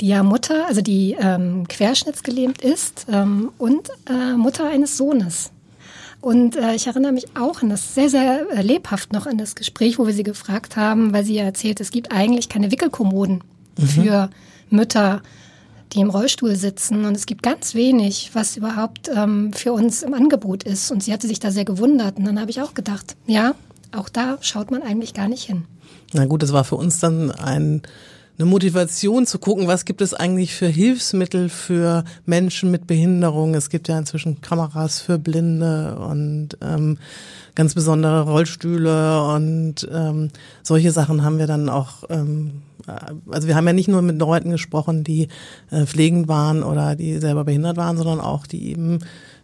Die 0.00 0.08
ja 0.08 0.22
Mutter, 0.22 0.66
also 0.66 0.82
die 0.82 1.16
ähm, 1.18 1.66
querschnittsgelähmt 1.68 2.60
ist 2.60 3.06
ähm, 3.10 3.50
und 3.56 3.88
äh, 4.10 4.36
Mutter 4.36 4.68
eines 4.68 4.98
Sohnes. 4.98 5.52
Und 6.20 6.56
äh, 6.56 6.74
ich 6.74 6.86
erinnere 6.86 7.12
mich 7.12 7.34
auch 7.34 7.62
an 7.62 7.70
das 7.70 7.94
sehr, 7.94 8.10
sehr 8.10 8.50
äh, 8.50 8.60
lebhaft 8.60 9.12
noch 9.12 9.26
an 9.26 9.38
das 9.38 9.54
Gespräch, 9.54 9.98
wo 9.98 10.06
wir 10.06 10.12
sie 10.12 10.22
gefragt 10.22 10.76
haben, 10.76 11.14
weil 11.14 11.24
sie 11.24 11.36
ja 11.36 11.44
erzählt, 11.44 11.80
es 11.80 11.90
gibt 11.90 12.12
eigentlich 12.12 12.50
keine 12.50 12.70
Wickelkommoden 12.70 13.42
mhm. 13.78 13.86
für 13.86 14.30
Mütter, 14.68 15.22
die 15.96 16.02
im 16.02 16.10
Rollstuhl 16.10 16.54
sitzen. 16.56 17.04
Und 17.04 17.16
es 17.16 17.26
gibt 17.26 17.42
ganz 17.42 17.74
wenig, 17.74 18.30
was 18.34 18.56
überhaupt 18.56 19.10
ähm, 19.14 19.52
für 19.52 19.72
uns 19.72 20.02
im 20.02 20.14
Angebot 20.14 20.62
ist. 20.62 20.90
Und 20.92 21.02
sie 21.02 21.12
hatte 21.12 21.26
sich 21.26 21.40
da 21.40 21.50
sehr 21.50 21.64
gewundert. 21.64 22.18
Und 22.18 22.26
dann 22.26 22.40
habe 22.40 22.50
ich 22.50 22.60
auch 22.60 22.74
gedacht, 22.74 23.16
ja, 23.26 23.54
auch 23.92 24.08
da 24.08 24.38
schaut 24.42 24.70
man 24.70 24.82
eigentlich 24.82 25.14
gar 25.14 25.28
nicht 25.28 25.44
hin. 25.44 25.64
Na 26.12 26.26
gut, 26.26 26.42
das 26.42 26.52
war 26.52 26.64
für 26.64 26.76
uns 26.76 27.00
dann 27.00 27.30
ein 27.30 27.82
eine 28.38 28.46
Motivation 28.46 29.26
zu 29.26 29.38
gucken, 29.38 29.66
was 29.66 29.86
gibt 29.86 30.02
es 30.02 30.12
eigentlich 30.12 30.54
für 30.54 30.66
Hilfsmittel 30.66 31.48
für 31.48 32.04
Menschen 32.26 32.70
mit 32.70 32.86
Behinderung. 32.86 33.54
Es 33.54 33.70
gibt 33.70 33.88
ja 33.88 33.98
inzwischen 33.98 34.42
Kameras 34.42 35.00
für 35.00 35.18
Blinde 35.18 35.96
und 35.98 36.50
ähm, 36.60 36.98
ganz 37.56 37.74
besondere 37.74 38.22
Rollstühle 38.22 39.22
und 39.22 39.88
ähm, 39.92 40.28
solche 40.62 40.92
Sachen 40.92 41.24
haben 41.24 41.38
wir 41.38 41.48
dann 41.48 41.68
auch. 41.68 42.04
Ähm, 42.08 42.62
also 43.28 43.48
wir 43.48 43.56
haben 43.56 43.66
ja 43.66 43.72
nicht 43.72 43.88
nur 43.88 44.00
mit 44.02 44.20
Leuten 44.20 44.50
gesprochen, 44.50 45.02
die 45.02 45.26
äh, 45.72 45.86
pflegend 45.86 46.28
waren 46.28 46.62
oder 46.62 46.94
die 46.94 47.18
selber 47.18 47.42
behindert 47.42 47.76
waren, 47.76 47.96
sondern 47.96 48.20
auch 48.20 48.46
die 48.46 48.70
eben 48.70 49.00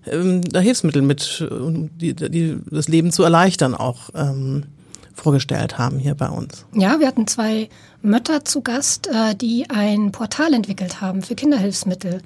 ähm, 0.07 0.43
da 0.43 0.61
Hilfsmittel 0.61 1.03
mit, 1.03 1.41
um 1.51 1.91
die, 1.99 2.15
die, 2.15 2.59
das 2.71 2.87
Leben 2.87 3.11
zu 3.11 3.25
erleichtern, 3.25 3.75
auch 3.75 4.11
ähm, 4.15 4.65
vorgestellt 5.15 5.79
haben 5.79 5.99
hier 5.99 6.15
bei 6.15 6.29
uns. 6.29 6.67
Ja, 6.75 7.01
wir 7.01 7.07
hatten 7.07 7.27
zwei 7.27 7.69
Mütter 8.01 8.45
zu 8.45 8.61
Gast, 8.61 9.09
äh, 9.09 9.35
die 9.35 9.67
ein 9.71 10.13
Portal 10.13 10.55
entwickelt 10.55 11.01
haben 11.01 11.23
für 11.23 11.35
Kinderhilfsmittel. 11.35 12.21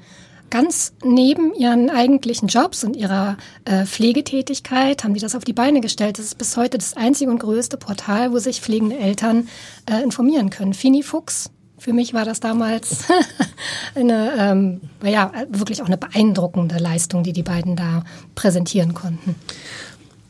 Ganz 0.51 0.93
neben 1.03 1.55
ihren 1.55 1.91
eigentlichen 1.91 2.49
Jobs 2.49 2.85
und 2.85 2.97
ihrer 2.97 3.37
äh, 3.65 3.85
Pflegetätigkeit 3.85 5.03
haben 5.03 5.15
die 5.15 5.21
das 5.21 5.35
auf 5.35 5.45
die 5.45 5.53
Beine 5.53 5.81
gestellt. 5.81 6.19
Das 6.19 6.27
ist 6.27 6.39
bis 6.39 6.57
heute 6.57 6.79
das 6.79 6.97
einzige 6.97 7.31
und 7.31 7.39
größte 7.39 7.77
Portal, 7.77 8.33
wo 8.33 8.39
sich 8.39 8.61
pflegende 8.61 8.97
Eltern 8.97 9.49
äh, 9.91 10.03
informieren 10.03 10.51
können. 10.51 10.75
Fini 10.75 11.03
Fuchs 11.03 11.51
für 11.79 11.93
mich 11.93 12.15
war 12.15 12.25
das 12.25 12.41
damals 12.41 13.05
eine, 13.95 14.33
ähm, 14.39 14.81
ja, 15.05 15.31
wirklich 15.51 15.83
auch 15.83 15.87
eine 15.87 15.99
beeindruckende 15.99 16.79
Leistung, 16.79 17.23
die 17.23 17.33
die 17.33 17.43
beiden 17.43 17.77
da 17.77 18.03
präsentieren 18.35 18.95
konnten. 18.95 19.35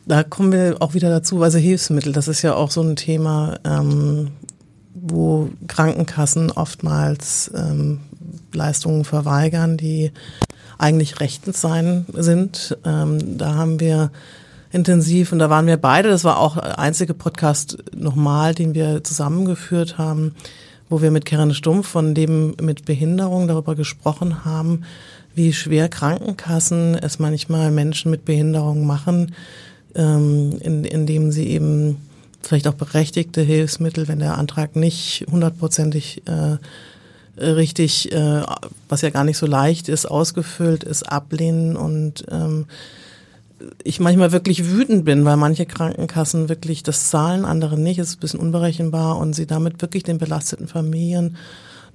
Da 0.05 0.23
kommen 0.23 0.51
wir 0.51 0.77
auch 0.79 0.93
wieder 0.93 1.09
dazu, 1.09 1.41
also 1.41 1.57
Hilfsmittel, 1.57 2.13
das 2.13 2.27
ist 2.27 2.41
ja 2.41 2.53
auch 2.53 2.71
so 2.71 2.81
ein 2.81 2.95
Thema, 2.95 3.59
ähm, 3.65 4.31
wo 4.93 5.49
Krankenkassen 5.67 6.51
oftmals 6.51 7.51
ähm, 7.55 8.01
Leistungen 8.57 9.05
verweigern, 9.05 9.77
die 9.77 10.11
eigentlich 10.77 11.19
rechtens 11.19 11.61
sein 11.61 12.05
sind. 12.13 12.77
Ähm, 12.85 13.37
da 13.37 13.55
haben 13.55 13.79
wir 13.79 14.11
intensiv 14.71 15.31
und 15.31 15.39
da 15.39 15.49
waren 15.49 15.67
wir 15.67 15.77
beide, 15.77 16.09
das 16.09 16.23
war 16.23 16.39
auch 16.39 16.55
der 16.55 16.79
einzige 16.79 17.13
Podcast 17.13 17.77
nochmal, 17.95 18.53
den 18.53 18.73
wir 18.73 19.03
zusammengeführt 19.03 19.97
haben, 19.97 20.35
wo 20.89 21.01
wir 21.01 21.11
mit 21.11 21.25
Karen 21.25 21.53
Stumpf 21.53 21.87
von 21.87 22.15
Leben 22.15 22.55
mit 22.61 22.85
Behinderung 22.85 23.47
darüber 23.47 23.75
gesprochen 23.75 24.45
haben, 24.45 24.83
wie 25.35 25.53
schwer 25.53 25.89
Krankenkassen 25.89 26.95
es 26.95 27.19
manchmal 27.19 27.71
Menschen 27.71 28.11
mit 28.11 28.25
Behinderung 28.25 28.85
machen, 28.85 29.33
ähm, 29.95 30.57
in, 30.61 30.83
indem 30.83 31.31
sie 31.31 31.47
eben 31.47 31.97
vielleicht 32.41 32.67
auch 32.67 32.73
berechtigte 32.73 33.41
Hilfsmittel, 33.41 34.07
wenn 34.07 34.19
der 34.19 34.37
Antrag 34.37 34.75
nicht 34.75 35.25
hundertprozentig 35.29 36.23
äh, 36.27 36.57
richtig, 37.37 38.11
äh, 38.11 38.43
was 38.89 39.01
ja 39.01 39.09
gar 39.09 39.23
nicht 39.23 39.37
so 39.37 39.45
leicht 39.45 39.89
ist, 39.89 40.05
ausgefüllt 40.05 40.83
ist, 40.83 41.03
ablehnen 41.03 41.75
und 41.75 42.25
ähm, 42.29 42.65
ich 43.83 43.99
manchmal 43.99 44.31
wirklich 44.31 44.69
wütend 44.69 45.05
bin, 45.05 45.25
weil 45.25 45.37
manche 45.37 45.65
Krankenkassen 45.65 46.49
wirklich 46.49 46.83
das 46.83 47.09
zahlen, 47.09 47.45
andere 47.45 47.79
nicht, 47.79 47.99
ist 47.99 48.17
ein 48.17 48.19
bisschen 48.19 48.39
unberechenbar 48.39 49.17
und 49.17 49.33
sie 49.33 49.47
damit 49.47 49.81
wirklich 49.81 50.03
den 50.03 50.19
belasteten 50.19 50.67
Familien 50.67 51.37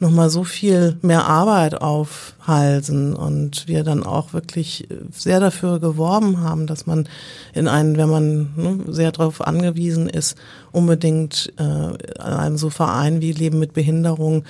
nochmal 0.02 0.30
so 0.30 0.42
viel 0.42 0.96
mehr 1.00 1.26
Arbeit 1.26 1.80
aufhalsen 1.80 3.14
und 3.14 3.68
wir 3.68 3.84
dann 3.84 4.02
auch 4.02 4.32
wirklich 4.32 4.88
sehr 5.12 5.38
dafür 5.38 5.78
geworben 5.78 6.40
haben, 6.40 6.66
dass 6.66 6.87
man 6.87 7.08
in 7.54 7.68
einen, 7.68 7.96
wenn 7.96 8.08
man 8.08 8.50
ne, 8.56 8.78
sehr 8.88 9.12
darauf 9.12 9.40
angewiesen 9.40 10.08
ist, 10.08 10.37
unbedingt 10.72 11.52
äh, 11.56 11.62
an 11.62 11.96
einem 12.18 12.56
so 12.58 12.68
Verein 12.68 13.20
wie 13.20 13.32
Leben 13.32 13.61
mit 13.61 13.75
Behinderung 13.75 14.42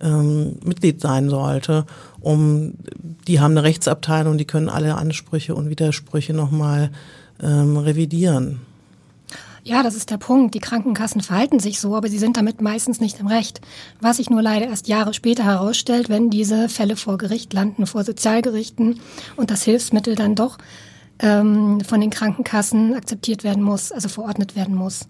ähm, 0.00 0.56
Mitglied 0.64 1.00
sein 1.00 1.28
sollte, 1.28 1.86
um 2.20 2.74
die 3.26 3.40
haben 3.40 3.52
eine 3.52 3.62
Rechtsabteilung, 3.62 4.38
die 4.38 4.44
können 4.44 4.68
alle 4.68 4.94
Ansprüche 4.96 5.54
und 5.54 5.70
Widersprüche 5.70 6.32
nochmal 6.32 6.90
ähm, 7.42 7.76
revidieren. 7.76 8.60
Ja, 9.64 9.82
das 9.82 9.94
ist 9.94 10.10
der 10.10 10.16
Punkt. 10.16 10.54
Die 10.54 10.60
Krankenkassen 10.60 11.20
verhalten 11.20 11.60
sich 11.60 11.78
so, 11.78 11.94
aber 11.94 12.08
sie 12.08 12.18
sind 12.18 12.38
damit 12.38 12.62
meistens 12.62 13.00
nicht 13.00 13.20
im 13.20 13.26
Recht. 13.26 13.60
Was 14.00 14.16
sich 14.16 14.30
nur 14.30 14.40
leider 14.40 14.66
erst 14.66 14.88
Jahre 14.88 15.12
später 15.12 15.44
herausstellt, 15.44 16.08
wenn 16.08 16.30
diese 16.30 16.70
Fälle 16.70 16.96
vor 16.96 17.18
Gericht 17.18 17.52
landen, 17.52 17.86
vor 17.86 18.02
Sozialgerichten 18.02 19.00
und 19.36 19.50
das 19.50 19.64
Hilfsmittel 19.64 20.14
dann 20.14 20.34
doch 20.34 20.56
ähm, 21.18 21.82
von 21.82 22.00
den 22.00 22.08
Krankenkassen 22.08 22.94
akzeptiert 22.94 23.44
werden 23.44 23.62
muss, 23.62 23.92
also 23.92 24.08
verordnet 24.08 24.56
werden 24.56 24.74
muss. 24.74 25.08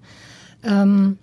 Ähm, 0.64 1.18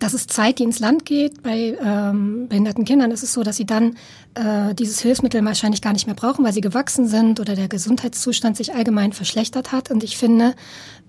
das 0.00 0.14
ist 0.14 0.32
Zeit, 0.32 0.58
die 0.58 0.64
ins 0.64 0.80
Land 0.80 1.04
geht. 1.04 1.42
Bei 1.42 1.76
ähm, 1.80 2.48
behinderten 2.48 2.84
Kindern 2.84 3.10
ist 3.10 3.22
es 3.22 3.34
so, 3.34 3.42
dass 3.42 3.56
sie 3.56 3.66
dann 3.66 3.96
äh, 4.34 4.74
dieses 4.74 5.00
Hilfsmittel 5.00 5.44
wahrscheinlich 5.44 5.82
gar 5.82 5.92
nicht 5.92 6.06
mehr 6.06 6.16
brauchen, 6.16 6.44
weil 6.44 6.54
sie 6.54 6.62
gewachsen 6.62 7.06
sind 7.06 7.38
oder 7.38 7.54
der 7.54 7.68
Gesundheitszustand 7.68 8.56
sich 8.56 8.74
allgemein 8.74 9.12
verschlechtert 9.12 9.72
hat. 9.72 9.90
Und 9.90 10.02
ich 10.02 10.16
finde, 10.16 10.54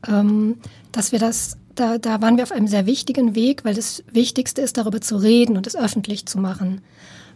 ähm, 0.08 0.58
dass 0.92 1.14
wir 1.14 1.20
das, 1.20 1.58
da, 1.74 1.98
da 1.98 2.22
waren 2.22 2.36
wir 2.36 2.44
auf 2.44 2.52
einem 2.52 2.68
sehr 2.68 2.86
wichtigen 2.86 3.34
Weg, 3.34 3.64
weil 3.64 3.74
das 3.74 4.04
Wichtigste 4.12 4.62
ist, 4.62 4.78
darüber 4.78 5.00
zu 5.00 5.16
reden 5.16 5.56
und 5.56 5.68
es 5.68 5.76
öffentlich 5.78 6.26
zu 6.26 6.38
machen. 6.38 6.82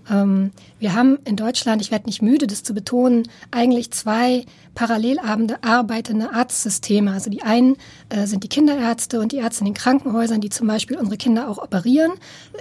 Ähm, 0.10 0.52
wir 0.80 0.94
haben 0.94 1.18
in 1.26 1.36
Deutschland, 1.36 1.82
ich 1.82 1.92
werde 1.92 2.06
nicht 2.06 2.22
müde, 2.22 2.48
das 2.48 2.64
zu 2.64 2.74
betonen, 2.74 3.24
eigentlich 3.52 3.92
zwei 3.92 4.46
parallel 4.76 5.20
arbeitende 5.62 6.34
Arztsysteme. 6.34 7.12
Also 7.12 7.30
die 7.30 7.44
einen 7.44 7.78
äh, 8.10 8.28
sind 8.28 8.44
die 8.44 8.50
Kinderärzte 8.50 9.20
und 9.20 9.32
die 9.32 9.38
Ärzte 9.38 9.62
in 9.62 9.66
den 9.66 9.74
Krankenhäusern, 9.74 10.42
die 10.42 10.50
zum 10.50 10.68
Beispiel 10.68 10.98
unsere 10.98 11.18
Kinder 11.18 11.50
auch 11.50 11.58
operieren. 11.58 12.12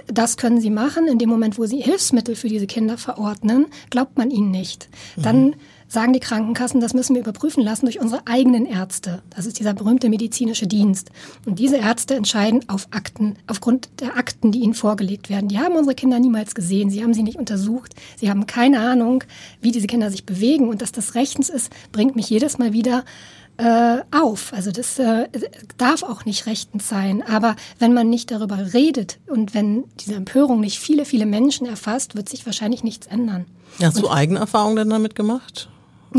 Das 0.07 0.37
können 0.37 0.61
sie 0.61 0.69
machen. 0.69 1.07
In 1.07 1.19
dem 1.19 1.29
Moment, 1.29 1.57
wo 1.57 1.65
sie 1.65 1.81
Hilfsmittel 1.81 2.35
für 2.35 2.47
diese 2.47 2.67
Kinder 2.67 2.97
verordnen, 2.97 3.67
glaubt 3.89 4.17
man 4.17 4.31
ihnen 4.31 4.51
nicht. 4.51 4.89
Mhm 5.17 5.55
sagen 5.95 6.13
die 6.13 6.19
Krankenkassen, 6.19 6.79
das 6.79 6.93
müssen 6.93 7.15
wir 7.15 7.21
überprüfen 7.21 7.63
lassen 7.63 7.85
durch 7.85 7.99
unsere 7.99 8.21
eigenen 8.27 8.67
Ärzte. 8.67 9.23
Das 9.35 9.47
ist 9.47 9.57
dieser 9.57 9.73
berühmte 9.73 10.09
medizinische 10.09 10.67
Dienst. 10.67 11.09
Und 11.45 11.57
diese 11.57 11.77
Ärzte 11.77 12.15
entscheiden 12.15 12.63
auf 12.67 12.87
Akten, 12.91 13.37
aufgrund 13.47 13.89
der 14.01 14.17
Akten, 14.17 14.51
die 14.51 14.59
ihnen 14.59 14.75
vorgelegt 14.75 15.29
werden. 15.29 15.47
Die 15.47 15.57
haben 15.57 15.75
unsere 15.75 15.95
Kinder 15.95 16.19
niemals 16.19 16.53
gesehen, 16.53 16.91
sie 16.91 17.01
haben 17.01 17.15
sie 17.15 17.23
nicht 17.23 17.39
untersucht, 17.39 17.95
sie 18.17 18.29
haben 18.29 18.45
keine 18.45 18.81
Ahnung, 18.81 19.23
wie 19.61 19.71
diese 19.71 19.87
Kinder 19.87 20.11
sich 20.11 20.25
bewegen. 20.25 20.69
Und 20.69 20.83
dass 20.83 20.91
das 20.91 21.15
rechtens 21.15 21.49
ist, 21.49 21.71
bringt 21.91 22.15
mich 22.15 22.29
jedes 22.29 22.57
Mal 22.57 22.73
wieder 22.73 23.05
äh, 23.57 23.99
auf. 24.11 24.51
Also 24.53 24.71
das 24.71 24.99
äh, 24.99 25.29
darf 25.77 26.03
auch 26.03 26.25
nicht 26.25 26.45
rechtens 26.45 26.89
sein. 26.89 27.23
Aber 27.23 27.55
wenn 27.79 27.93
man 27.93 28.09
nicht 28.09 28.31
darüber 28.31 28.73
redet 28.73 29.17
und 29.27 29.53
wenn 29.53 29.85
diese 30.01 30.15
Empörung 30.15 30.59
nicht 30.59 30.77
viele, 30.77 31.05
viele 31.05 31.25
Menschen 31.25 31.65
erfasst, 31.65 32.15
wird 32.15 32.27
sich 32.27 32.45
wahrscheinlich 32.45 32.83
nichts 32.83 33.07
ändern. 33.07 33.45
Hast 33.81 34.01
du 34.01 34.09
eigene 34.09 34.39
Erfahrungen 34.39 34.75
denn 34.75 34.89
damit 34.89 35.15
gemacht? 35.15 35.69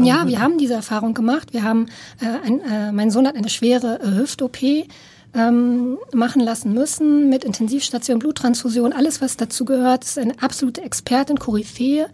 Ja, 0.04 0.26
wir 0.26 0.40
haben 0.40 0.58
diese 0.58 0.74
Erfahrung 0.74 1.14
gemacht. 1.14 1.52
Wir 1.52 1.62
haben, 1.62 1.86
äh, 2.20 2.46
ein, 2.46 2.60
äh, 2.60 2.92
mein 2.92 3.10
Sohn 3.10 3.26
hat 3.26 3.36
eine 3.36 3.48
schwere 3.48 4.00
äh, 4.00 4.18
Hüft-OP 4.18 4.58
ähm, 5.34 5.98
machen 6.12 6.40
lassen 6.40 6.72
müssen 6.72 7.28
mit 7.28 7.44
Intensivstation, 7.44 8.18
Bluttransfusion, 8.18 8.92
alles 8.92 9.20
was 9.20 9.36
dazu 9.36 9.64
gehört. 9.64 10.02
Das 10.02 10.10
ist 10.10 10.18
eine 10.18 10.40
absolute 10.40 10.82
Expertin, 10.82 11.38
Koryphäe 11.38 12.08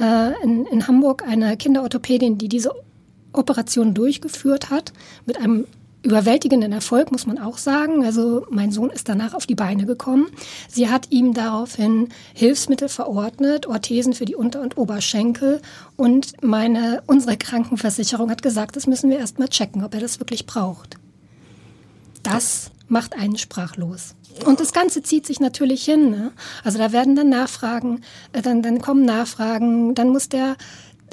äh, 0.00 0.42
in, 0.42 0.66
in 0.66 0.86
Hamburg, 0.86 1.24
eine 1.26 1.56
Kinderorthopädin, 1.56 2.38
die 2.38 2.48
diese 2.48 2.70
Operation 3.32 3.94
durchgeführt 3.94 4.70
hat 4.70 4.92
mit 5.24 5.38
einem 5.38 5.66
überwältigenden 6.06 6.72
Erfolg, 6.72 7.12
muss 7.12 7.26
man 7.26 7.38
auch 7.38 7.58
sagen. 7.58 8.04
Also 8.04 8.46
mein 8.48 8.72
Sohn 8.72 8.90
ist 8.90 9.08
danach 9.08 9.34
auf 9.34 9.46
die 9.46 9.54
Beine 9.54 9.84
gekommen. 9.84 10.28
Sie 10.68 10.88
hat 10.88 11.10
ihm 11.10 11.34
daraufhin 11.34 12.08
Hilfsmittel 12.32 12.88
verordnet, 12.88 13.66
Orthesen 13.66 14.14
für 14.14 14.24
die 14.24 14.36
Unter- 14.36 14.62
und 14.62 14.78
Oberschenkel. 14.78 15.60
Und 15.96 16.42
meine, 16.42 17.02
unsere 17.06 17.36
Krankenversicherung 17.36 18.30
hat 18.30 18.42
gesagt, 18.42 18.76
das 18.76 18.86
müssen 18.86 19.10
wir 19.10 19.18
erst 19.18 19.38
mal 19.38 19.48
checken, 19.48 19.84
ob 19.84 19.94
er 19.94 20.00
das 20.00 20.20
wirklich 20.20 20.46
braucht. 20.46 20.96
Das 22.22 22.70
macht 22.88 23.14
einen 23.14 23.36
sprachlos. 23.36 24.14
Und 24.44 24.60
das 24.60 24.72
Ganze 24.72 25.02
zieht 25.02 25.26
sich 25.26 25.40
natürlich 25.40 25.84
hin. 25.84 26.10
Ne? 26.10 26.32
Also 26.62 26.78
da 26.78 26.92
werden 26.92 27.16
dann 27.16 27.30
Nachfragen, 27.30 28.02
äh, 28.32 28.42
dann, 28.42 28.62
dann 28.62 28.80
kommen 28.80 29.04
Nachfragen, 29.04 29.94
dann 29.94 30.10
muss 30.10 30.28
der 30.28 30.56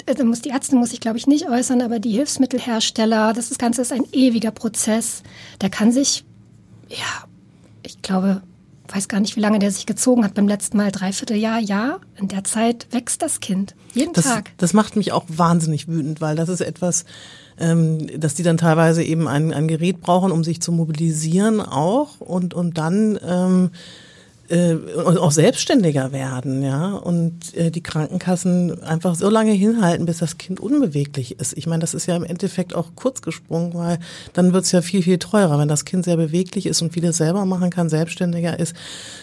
also 0.06 0.24
muss 0.24 0.42
die 0.42 0.50
Ärzte 0.50 0.76
muss 0.76 0.92
ich 0.92 1.00
glaube 1.00 1.18
ich 1.18 1.26
nicht 1.26 1.48
äußern, 1.48 1.82
aber 1.82 1.98
die 1.98 2.12
Hilfsmittelhersteller, 2.12 3.32
das, 3.32 3.48
das 3.48 3.58
Ganze 3.58 3.82
ist 3.82 3.92
ein 3.92 4.04
ewiger 4.12 4.50
Prozess. 4.50 5.22
Der 5.60 5.70
kann 5.70 5.92
sich, 5.92 6.24
ja, 6.88 7.24
ich 7.82 8.02
glaube, 8.02 8.42
weiß 8.88 9.08
gar 9.08 9.20
nicht, 9.20 9.36
wie 9.36 9.40
lange 9.40 9.58
der 9.58 9.70
sich 9.70 9.86
gezogen 9.86 10.24
hat. 10.24 10.34
Beim 10.34 10.48
letzten 10.48 10.76
Mal 10.76 10.90
dreiviertel 10.92 11.36
Jahr, 11.36 11.58
ja. 11.58 11.98
In 12.16 12.28
der 12.28 12.44
Zeit 12.44 12.86
wächst 12.90 13.22
das 13.22 13.40
Kind. 13.40 13.74
Jeden 13.94 14.12
das, 14.12 14.26
Tag. 14.26 14.50
Das 14.58 14.72
macht 14.72 14.96
mich 14.96 15.12
auch 15.12 15.24
wahnsinnig 15.28 15.88
wütend, 15.88 16.20
weil 16.20 16.36
das 16.36 16.48
ist 16.48 16.60
etwas, 16.60 17.04
ähm, 17.58 18.20
dass 18.20 18.34
die 18.34 18.42
dann 18.42 18.58
teilweise 18.58 19.02
eben 19.02 19.26
ein, 19.26 19.52
ein 19.52 19.68
Gerät 19.68 20.00
brauchen, 20.00 20.32
um 20.32 20.44
sich 20.44 20.60
zu 20.60 20.72
mobilisieren 20.72 21.60
auch 21.60 22.20
und, 22.20 22.52
und 22.52 22.76
dann 22.76 23.18
ähm, 23.26 23.70
äh, 24.48 24.74
und 24.74 25.18
auch 25.18 25.30
selbstständiger 25.30 26.12
werden, 26.12 26.62
ja, 26.62 26.92
und 26.92 27.54
äh, 27.54 27.70
die 27.70 27.82
Krankenkassen 27.82 28.82
einfach 28.82 29.14
so 29.14 29.30
lange 29.30 29.52
hinhalten, 29.52 30.06
bis 30.06 30.18
das 30.18 30.38
Kind 30.38 30.60
unbeweglich 30.60 31.38
ist. 31.38 31.56
Ich 31.56 31.66
meine, 31.66 31.80
das 31.80 31.94
ist 31.94 32.06
ja 32.06 32.16
im 32.16 32.24
Endeffekt 32.24 32.74
auch 32.74 32.90
kurz 32.94 33.22
gesprungen, 33.22 33.74
weil 33.74 33.98
dann 34.32 34.52
wird's 34.52 34.72
ja 34.72 34.82
viel, 34.82 35.02
viel 35.02 35.18
teurer. 35.18 35.58
Wenn 35.58 35.68
das 35.68 35.84
Kind 35.84 36.04
sehr 36.04 36.16
beweglich 36.16 36.66
ist 36.66 36.82
und 36.82 36.92
vieles 36.92 37.16
selber 37.16 37.44
machen 37.44 37.70
kann, 37.70 37.88
selbstständiger 37.88 38.58
ist, 38.58 38.74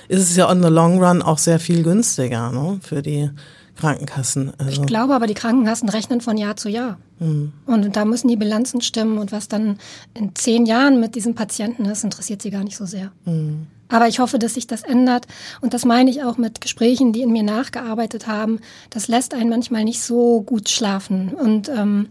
ist 0.07 0.21
es 0.21 0.35
ja 0.35 0.49
on 0.49 0.63
the 0.63 0.69
long 0.69 1.03
run 1.03 1.21
auch 1.21 1.37
sehr 1.37 1.59
viel 1.59 1.83
günstiger 1.83 2.51
ne, 2.51 2.79
für 2.81 3.01
die 3.01 3.29
Krankenkassen. 3.75 4.53
Also. 4.57 4.81
Ich 4.81 4.87
glaube 4.87 5.15
aber, 5.15 5.27
die 5.27 5.33
Krankenkassen 5.33 5.89
rechnen 5.89 6.21
von 6.21 6.37
Jahr 6.37 6.55
zu 6.55 6.69
Jahr. 6.69 6.97
Mhm. 7.19 7.53
Und 7.65 7.95
da 7.95 8.05
müssen 8.05 8.27
die 8.27 8.35
Bilanzen 8.35 8.81
stimmen. 8.81 9.17
Und 9.17 9.31
was 9.31 9.47
dann 9.47 9.77
in 10.13 10.35
zehn 10.35 10.65
Jahren 10.65 10.99
mit 10.99 11.15
diesem 11.15 11.35
Patienten 11.35 11.85
ist, 11.85 12.03
interessiert 12.03 12.41
sie 12.41 12.51
gar 12.51 12.63
nicht 12.63 12.77
so 12.77 12.85
sehr. 12.85 13.11
Mhm. 13.25 13.67
Aber 13.89 14.07
ich 14.07 14.19
hoffe, 14.19 14.39
dass 14.39 14.53
sich 14.53 14.67
das 14.67 14.83
ändert. 14.83 15.27
Und 15.59 15.73
das 15.73 15.83
meine 15.85 16.09
ich 16.09 16.23
auch 16.23 16.37
mit 16.37 16.61
Gesprächen, 16.61 17.11
die 17.11 17.21
in 17.21 17.31
mir 17.31 17.43
nachgearbeitet 17.43 18.25
haben. 18.25 18.59
Das 18.89 19.07
lässt 19.07 19.33
einen 19.33 19.49
manchmal 19.49 19.83
nicht 19.83 20.01
so 20.01 20.41
gut 20.41 20.69
schlafen. 20.69 21.29
Und 21.29 21.67
ähm, 21.69 22.07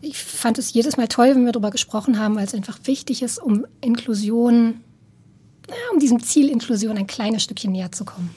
ich 0.00 0.18
fand 0.18 0.58
es 0.58 0.72
jedes 0.72 0.96
Mal 0.96 1.08
toll, 1.08 1.34
wenn 1.34 1.44
wir 1.44 1.52
darüber 1.52 1.70
gesprochen 1.70 2.18
haben, 2.18 2.36
weil 2.36 2.46
es 2.46 2.54
einfach 2.54 2.78
wichtig 2.84 3.22
ist, 3.22 3.38
um 3.38 3.66
Inklusion, 3.82 4.80
ja, 5.68 5.74
um 5.92 5.98
diesem 5.98 6.22
Ziel 6.22 6.48
Inklusion 6.48 6.96
ein 6.96 7.06
kleines 7.06 7.42
Stückchen 7.42 7.72
näher 7.72 7.92
zu 7.92 8.04
kommen. 8.04 8.34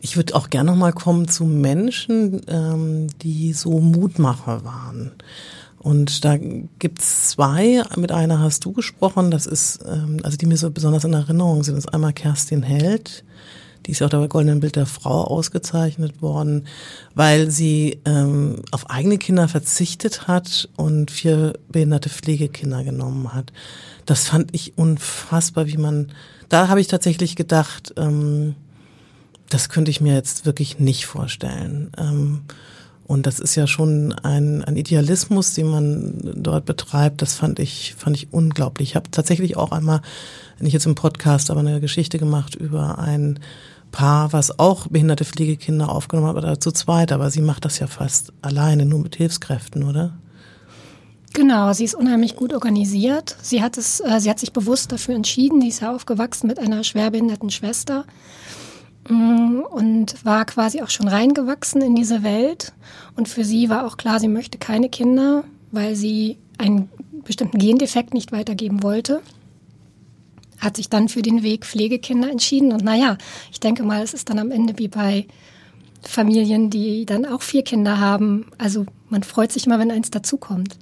Ich 0.00 0.16
würde 0.16 0.34
auch 0.34 0.50
gerne 0.50 0.70
noch 0.70 0.76
mal 0.76 0.92
kommen 0.92 1.28
zu 1.28 1.44
Menschen, 1.44 2.42
ähm, 2.48 3.08
die 3.22 3.52
so 3.52 3.80
Mutmacher 3.80 4.64
waren. 4.64 5.12
Und 5.78 6.24
da 6.24 6.36
gibt's 6.36 7.30
zwei. 7.30 7.82
Mit 7.96 8.12
einer 8.12 8.40
hast 8.40 8.64
du 8.64 8.72
gesprochen. 8.72 9.30
Das 9.30 9.46
ist, 9.46 9.80
ähm, 9.88 10.18
also 10.22 10.36
die 10.36 10.46
mir 10.46 10.56
so 10.56 10.70
besonders 10.70 11.04
in 11.04 11.14
Erinnerung 11.14 11.62
sind, 11.62 11.76
das 11.76 11.84
ist 11.84 11.94
einmal 11.94 12.12
Kerstin 12.12 12.62
Held. 12.62 13.24
Die 13.86 13.92
ist 13.92 14.00
ja 14.00 14.06
auch 14.06 14.10
der 14.10 14.28
Goldenen 14.28 14.60
Bild 14.60 14.76
der 14.76 14.86
Frau 14.86 15.24
ausgezeichnet 15.24 16.20
worden, 16.20 16.66
weil 17.14 17.50
sie 17.50 18.00
ähm, 18.04 18.56
auf 18.70 18.90
eigene 18.90 19.16
Kinder 19.18 19.48
verzichtet 19.48 20.28
hat 20.28 20.68
und 20.76 21.10
vier 21.10 21.54
behinderte 21.70 22.10
Pflegekinder 22.10 22.84
genommen 22.84 23.32
hat. 23.32 23.52
Das 24.04 24.28
fand 24.28 24.54
ich 24.54 24.76
unfassbar, 24.76 25.66
wie 25.68 25.78
man. 25.78 26.12
Da 26.48 26.68
habe 26.68 26.80
ich 26.80 26.88
tatsächlich 26.88 27.36
gedacht, 27.36 27.94
ähm, 27.96 28.56
das 29.48 29.68
könnte 29.68 29.90
ich 29.90 30.00
mir 30.00 30.14
jetzt 30.14 30.46
wirklich 30.46 30.78
nicht 30.78 31.06
vorstellen. 31.06 31.90
Ähm, 31.96 32.42
und 33.08 33.26
das 33.26 33.40
ist 33.40 33.54
ja 33.54 33.66
schon 33.66 34.12
ein, 34.12 34.62
ein 34.62 34.76
Idealismus, 34.76 35.54
den 35.54 35.68
man 35.68 36.20
dort 36.36 36.66
betreibt. 36.66 37.22
Das 37.22 37.34
fand 37.34 37.58
ich, 37.58 37.94
fand 37.96 38.16
ich 38.16 38.32
unglaublich. 38.32 38.90
Ich 38.90 38.96
habe 38.96 39.10
tatsächlich 39.10 39.56
auch 39.56 39.72
einmal, 39.72 40.02
nicht 40.60 40.74
jetzt 40.74 40.84
im 40.84 40.94
Podcast, 40.94 41.50
aber 41.50 41.60
eine 41.60 41.80
Geschichte 41.80 42.18
gemacht 42.18 42.54
über 42.54 42.98
ein 42.98 43.38
Paar, 43.92 44.34
was 44.34 44.58
auch 44.58 44.88
behinderte 44.88 45.24
Pflegekinder 45.24 45.88
aufgenommen 45.88 46.28
hat, 46.28 46.36
oder 46.36 46.60
zu 46.60 46.70
zweit, 46.70 47.10
aber 47.10 47.30
sie 47.30 47.40
macht 47.40 47.64
das 47.64 47.78
ja 47.78 47.86
fast 47.86 48.34
alleine, 48.42 48.84
nur 48.84 49.00
mit 49.00 49.16
Hilfskräften, 49.16 49.84
oder? 49.84 50.12
Genau, 51.32 51.72
sie 51.72 51.84
ist 51.84 51.94
unheimlich 51.94 52.36
gut 52.36 52.52
organisiert. 52.52 53.36
Sie 53.40 53.62
hat 53.62 53.78
es, 53.78 54.00
äh, 54.00 54.20
sie 54.20 54.28
hat 54.28 54.38
sich 54.38 54.52
bewusst 54.52 54.92
dafür 54.92 55.14
entschieden. 55.14 55.60
Sie 55.60 55.68
ist 55.68 55.80
ja 55.80 55.94
aufgewachsen 55.94 56.46
mit 56.46 56.58
einer 56.58 56.84
schwerbehinderten 56.84 57.50
Schwester 57.50 58.04
und 59.08 60.24
war 60.24 60.44
quasi 60.44 60.82
auch 60.82 60.90
schon 60.90 61.08
reingewachsen 61.08 61.80
in 61.80 61.94
diese 61.94 62.22
Welt. 62.22 62.72
Und 63.16 63.28
für 63.28 63.44
sie 63.44 63.70
war 63.70 63.86
auch 63.86 63.96
klar, 63.96 64.20
sie 64.20 64.28
möchte 64.28 64.58
keine 64.58 64.88
Kinder, 64.88 65.44
weil 65.70 65.96
sie 65.96 66.36
einen 66.58 66.90
bestimmten 67.24 67.58
Gendefekt 67.58 68.12
nicht 68.12 68.32
weitergeben 68.32 68.82
wollte. 68.82 69.22
Hat 70.58 70.76
sich 70.76 70.90
dann 70.90 71.08
für 71.08 71.22
den 71.22 71.42
Weg 71.42 71.64
Pflegekinder 71.64 72.30
entschieden. 72.30 72.72
Und 72.72 72.84
naja, 72.84 73.16
ich 73.50 73.60
denke 73.60 73.82
mal, 73.82 74.02
es 74.02 74.12
ist 74.12 74.28
dann 74.28 74.38
am 74.38 74.50
Ende 74.50 74.78
wie 74.78 74.88
bei 74.88 75.26
Familien, 76.02 76.70
die 76.70 77.06
dann 77.06 77.24
auch 77.24 77.42
vier 77.42 77.62
Kinder 77.62 77.98
haben. 77.98 78.46
Also 78.58 78.86
man 79.08 79.22
freut 79.22 79.52
sich 79.52 79.66
immer, 79.66 79.78
wenn 79.78 79.90
eins 79.90 80.10
dazukommt. 80.10 80.76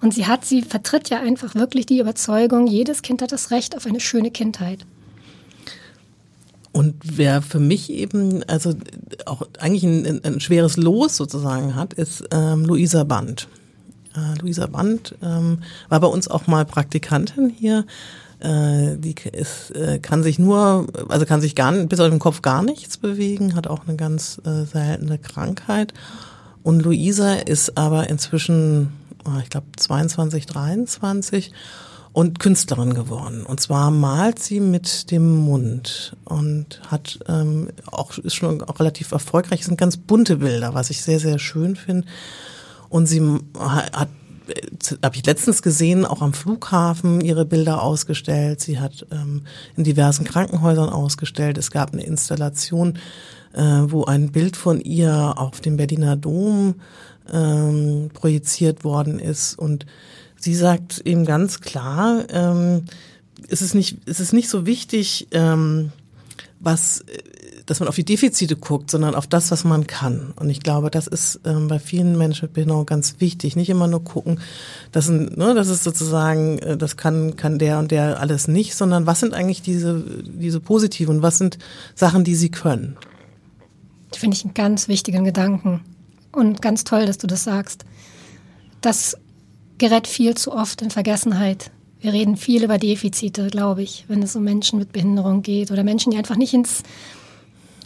Und 0.00 0.14
sie 0.14 0.26
hat, 0.26 0.44
sie 0.44 0.62
vertritt 0.62 1.08
ja 1.08 1.20
einfach 1.20 1.54
wirklich 1.54 1.86
die 1.86 1.98
Überzeugung, 1.98 2.66
jedes 2.66 3.02
Kind 3.02 3.22
hat 3.22 3.32
das 3.32 3.50
Recht 3.50 3.76
auf 3.76 3.86
eine 3.86 4.00
schöne 4.00 4.30
Kindheit. 4.30 4.86
Und 6.76 6.96
wer 7.02 7.40
für 7.40 7.58
mich 7.58 7.90
eben, 7.90 8.42
also 8.42 8.74
auch 9.24 9.48
eigentlich 9.58 9.84
ein, 9.84 10.22
ein 10.22 10.40
schweres 10.40 10.76
Los 10.76 11.16
sozusagen 11.16 11.74
hat, 11.74 11.94
ist 11.94 12.22
ähm, 12.32 12.66
Luisa 12.66 13.02
Band. 13.04 13.48
Äh, 14.14 14.38
Luisa 14.42 14.66
Band 14.66 15.14
ähm, 15.22 15.60
war 15.88 16.00
bei 16.00 16.06
uns 16.06 16.28
auch 16.28 16.46
mal 16.46 16.66
Praktikantin 16.66 17.48
hier. 17.48 17.86
Äh, 18.40 18.98
die 18.98 19.14
ist, 19.32 19.74
äh, 19.74 20.00
kann 20.00 20.22
sich 20.22 20.38
nur, 20.38 20.86
also 21.08 21.24
kann 21.24 21.40
sich 21.40 21.54
gar 21.54 21.72
bis 21.72 21.98
auf 21.98 22.10
den 22.10 22.18
Kopf 22.18 22.42
gar 22.42 22.62
nichts 22.62 22.98
bewegen, 22.98 23.54
hat 23.54 23.68
auch 23.68 23.88
eine 23.88 23.96
ganz 23.96 24.38
äh, 24.44 24.66
seltene 24.66 25.16
Krankheit. 25.16 25.94
Und 26.62 26.82
Luisa 26.82 27.36
ist 27.36 27.78
aber 27.78 28.10
inzwischen, 28.10 28.92
oh, 29.24 29.40
ich 29.42 29.48
glaube, 29.48 29.68
22, 29.78 30.44
23 30.44 31.52
und 32.16 32.38
Künstlerin 32.38 32.94
geworden. 32.94 33.44
Und 33.44 33.60
zwar 33.60 33.90
malt 33.90 34.38
sie 34.38 34.58
mit 34.58 35.10
dem 35.10 35.36
Mund 35.36 36.16
und 36.24 36.80
hat 36.86 37.18
ähm, 37.28 37.68
auch 37.92 38.16
ist 38.16 38.34
schon 38.34 38.62
auch 38.62 38.80
relativ 38.80 39.12
erfolgreich. 39.12 39.60
Es 39.60 39.66
sind 39.66 39.76
ganz 39.76 39.98
bunte 39.98 40.36
Bilder, 40.36 40.72
was 40.72 40.88
ich 40.88 41.02
sehr 41.02 41.20
sehr 41.20 41.38
schön 41.38 41.76
finde. 41.76 42.06
Und 42.88 43.04
sie 43.04 43.20
hat 43.58 44.08
habe 45.02 45.14
ich 45.14 45.26
letztens 45.26 45.60
gesehen, 45.60 46.06
auch 46.06 46.22
am 46.22 46.32
Flughafen 46.32 47.20
ihre 47.20 47.44
Bilder 47.44 47.82
ausgestellt. 47.82 48.62
Sie 48.62 48.80
hat 48.80 49.04
ähm, 49.12 49.42
in 49.76 49.84
diversen 49.84 50.24
Krankenhäusern 50.24 50.88
ausgestellt. 50.88 51.58
Es 51.58 51.70
gab 51.70 51.92
eine 51.92 52.04
Installation, 52.04 52.98
äh, 53.52 53.60
wo 53.60 54.06
ein 54.06 54.32
Bild 54.32 54.56
von 54.56 54.80
ihr 54.80 55.34
auf 55.36 55.60
dem 55.60 55.76
Berliner 55.76 56.16
Dom 56.16 56.76
ähm, 57.30 58.08
projiziert 58.14 58.84
worden 58.84 59.18
ist 59.18 59.58
und 59.58 59.84
Sie 60.46 60.54
sagt 60.54 61.00
eben 61.04 61.24
ganz 61.24 61.60
klar, 61.60 62.22
ähm, 62.30 62.84
es 63.48 63.62
ist 63.62 63.74
nicht, 63.74 63.98
es 64.06 64.20
ist 64.20 64.32
nicht 64.32 64.48
so 64.48 64.64
wichtig, 64.64 65.26
ähm, 65.32 65.90
was, 66.60 67.04
dass 67.66 67.80
man 67.80 67.88
auf 67.88 67.96
die 67.96 68.04
Defizite 68.04 68.54
guckt, 68.54 68.88
sondern 68.92 69.16
auf 69.16 69.26
das, 69.26 69.50
was 69.50 69.64
man 69.64 69.88
kann. 69.88 70.34
Und 70.36 70.48
ich 70.48 70.60
glaube, 70.60 70.92
das 70.92 71.08
ist 71.08 71.40
ähm, 71.44 71.66
bei 71.66 71.80
vielen 71.80 72.16
Menschen 72.16 72.44
mit 72.44 72.52
Behinderung 72.52 72.86
ganz 72.86 73.16
wichtig. 73.18 73.56
Nicht 73.56 73.68
immer 73.68 73.88
nur 73.88 74.04
gucken, 74.04 74.38
das, 74.92 75.06
sind, 75.06 75.36
ne, 75.36 75.52
das 75.52 75.66
ist 75.66 75.82
sozusagen, 75.82 76.60
äh, 76.60 76.76
das 76.76 76.96
kann, 76.96 77.34
kann 77.34 77.58
der 77.58 77.80
und 77.80 77.90
der 77.90 78.20
alles 78.20 78.46
nicht, 78.46 78.76
sondern 78.76 79.04
was 79.04 79.18
sind 79.18 79.34
eigentlich 79.34 79.62
diese, 79.62 80.00
diese 80.22 80.60
positiven 80.60 81.22
was 81.22 81.38
sind 81.38 81.58
Sachen, 81.96 82.22
die 82.22 82.36
sie 82.36 82.52
können. 82.52 82.96
Finde 84.14 84.36
ich 84.36 84.44
einen 84.44 84.54
ganz 84.54 84.86
wichtigen 84.86 85.24
Gedanken. 85.24 85.80
Und 86.30 86.62
ganz 86.62 86.84
toll, 86.84 87.04
dass 87.04 87.18
du 87.18 87.26
das 87.26 87.42
sagst. 87.42 87.84
Das 88.80 89.16
gerät 89.78 90.06
viel 90.06 90.34
zu 90.34 90.52
oft 90.52 90.82
in 90.82 90.90
Vergessenheit. 90.90 91.70
Wir 92.00 92.12
reden 92.12 92.36
viel 92.36 92.64
über 92.64 92.78
Defizite, 92.78 93.48
glaube 93.48 93.82
ich, 93.82 94.04
wenn 94.08 94.22
es 94.22 94.36
um 94.36 94.44
Menschen 94.44 94.78
mit 94.78 94.92
Behinderung 94.92 95.42
geht 95.42 95.70
oder 95.70 95.82
Menschen, 95.82 96.10
die 96.10 96.18
einfach 96.18 96.36
nicht 96.36 96.54
ins, 96.54 96.82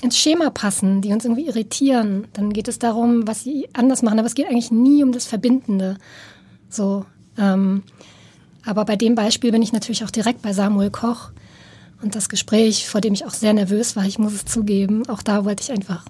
ins 0.03 0.19
Schema 0.19 0.51
passen, 0.51 1.01
die 1.01 1.13
uns 1.13 1.25
irgendwie 1.25 1.47
irritieren. 1.47 2.27
Dann 2.33 2.53
geht 2.53 2.69
es 2.69 2.79
darum, 2.79 3.27
was 3.27 3.45
sie 3.45 3.69
anders 3.73 4.03
machen, 4.03 4.19
aber 4.19 4.27
es 4.27 4.35
geht 4.35 4.47
eigentlich 4.47 4.71
nie 4.73 5.03
um 5.03 5.13
das 5.13 5.27
Verbindende. 5.27 5.97
So, 6.69 7.05
ähm, 7.39 7.83
aber 8.65 8.85
bei 8.85 8.97
dem 8.97 9.15
Beispiel 9.15 9.53
bin 9.53 9.63
ich 9.63 9.73
natürlich 9.73 10.05
auch 10.05 10.11
direkt 10.11 10.43
bei 10.43 10.53
Samuel 10.53 10.91
Koch 10.91 11.31
und 12.03 12.15
das 12.15 12.29
Gespräch, 12.29 12.89
vor 12.89 13.01
dem 13.01 13.15
ich 13.15 13.25
auch 13.25 13.35
sehr 13.35 13.53
nervös 13.53 13.97
war, 13.97 14.05
ich 14.05 14.19
muss 14.19 14.33
es 14.33 14.45
zugeben, 14.45 15.09
auch 15.09 15.23
da 15.23 15.45
wollte 15.45 15.63
ich 15.63 15.73
einfach 15.73 16.05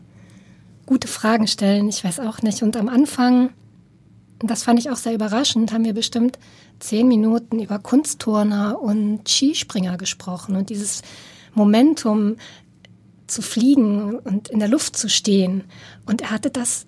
gute 0.86 1.06
Fragen 1.06 1.46
stellen. 1.46 1.88
Ich 1.88 2.02
weiß 2.02 2.18
auch 2.18 2.42
nicht. 2.42 2.64
Und 2.64 2.76
am 2.76 2.88
Anfang 2.88 3.50
und 4.42 4.50
das 4.50 4.62
fand 4.62 4.78
ich 4.78 4.90
auch 4.90 4.96
sehr 4.96 5.14
überraschend, 5.14 5.72
haben 5.72 5.84
wir 5.84 5.92
bestimmt 5.92 6.38
zehn 6.78 7.08
Minuten 7.08 7.60
über 7.60 7.78
Kunstturner 7.78 8.80
und 8.80 9.28
Skispringer 9.28 9.96
gesprochen 9.98 10.56
und 10.56 10.70
dieses 10.70 11.02
Momentum 11.54 12.36
zu 13.26 13.42
fliegen 13.42 14.18
und 14.18 14.48
in 14.48 14.58
der 14.58 14.68
Luft 14.68 14.96
zu 14.96 15.08
stehen. 15.08 15.64
Und 16.06 16.22
er 16.22 16.30
hatte 16.30 16.50
das 16.50 16.86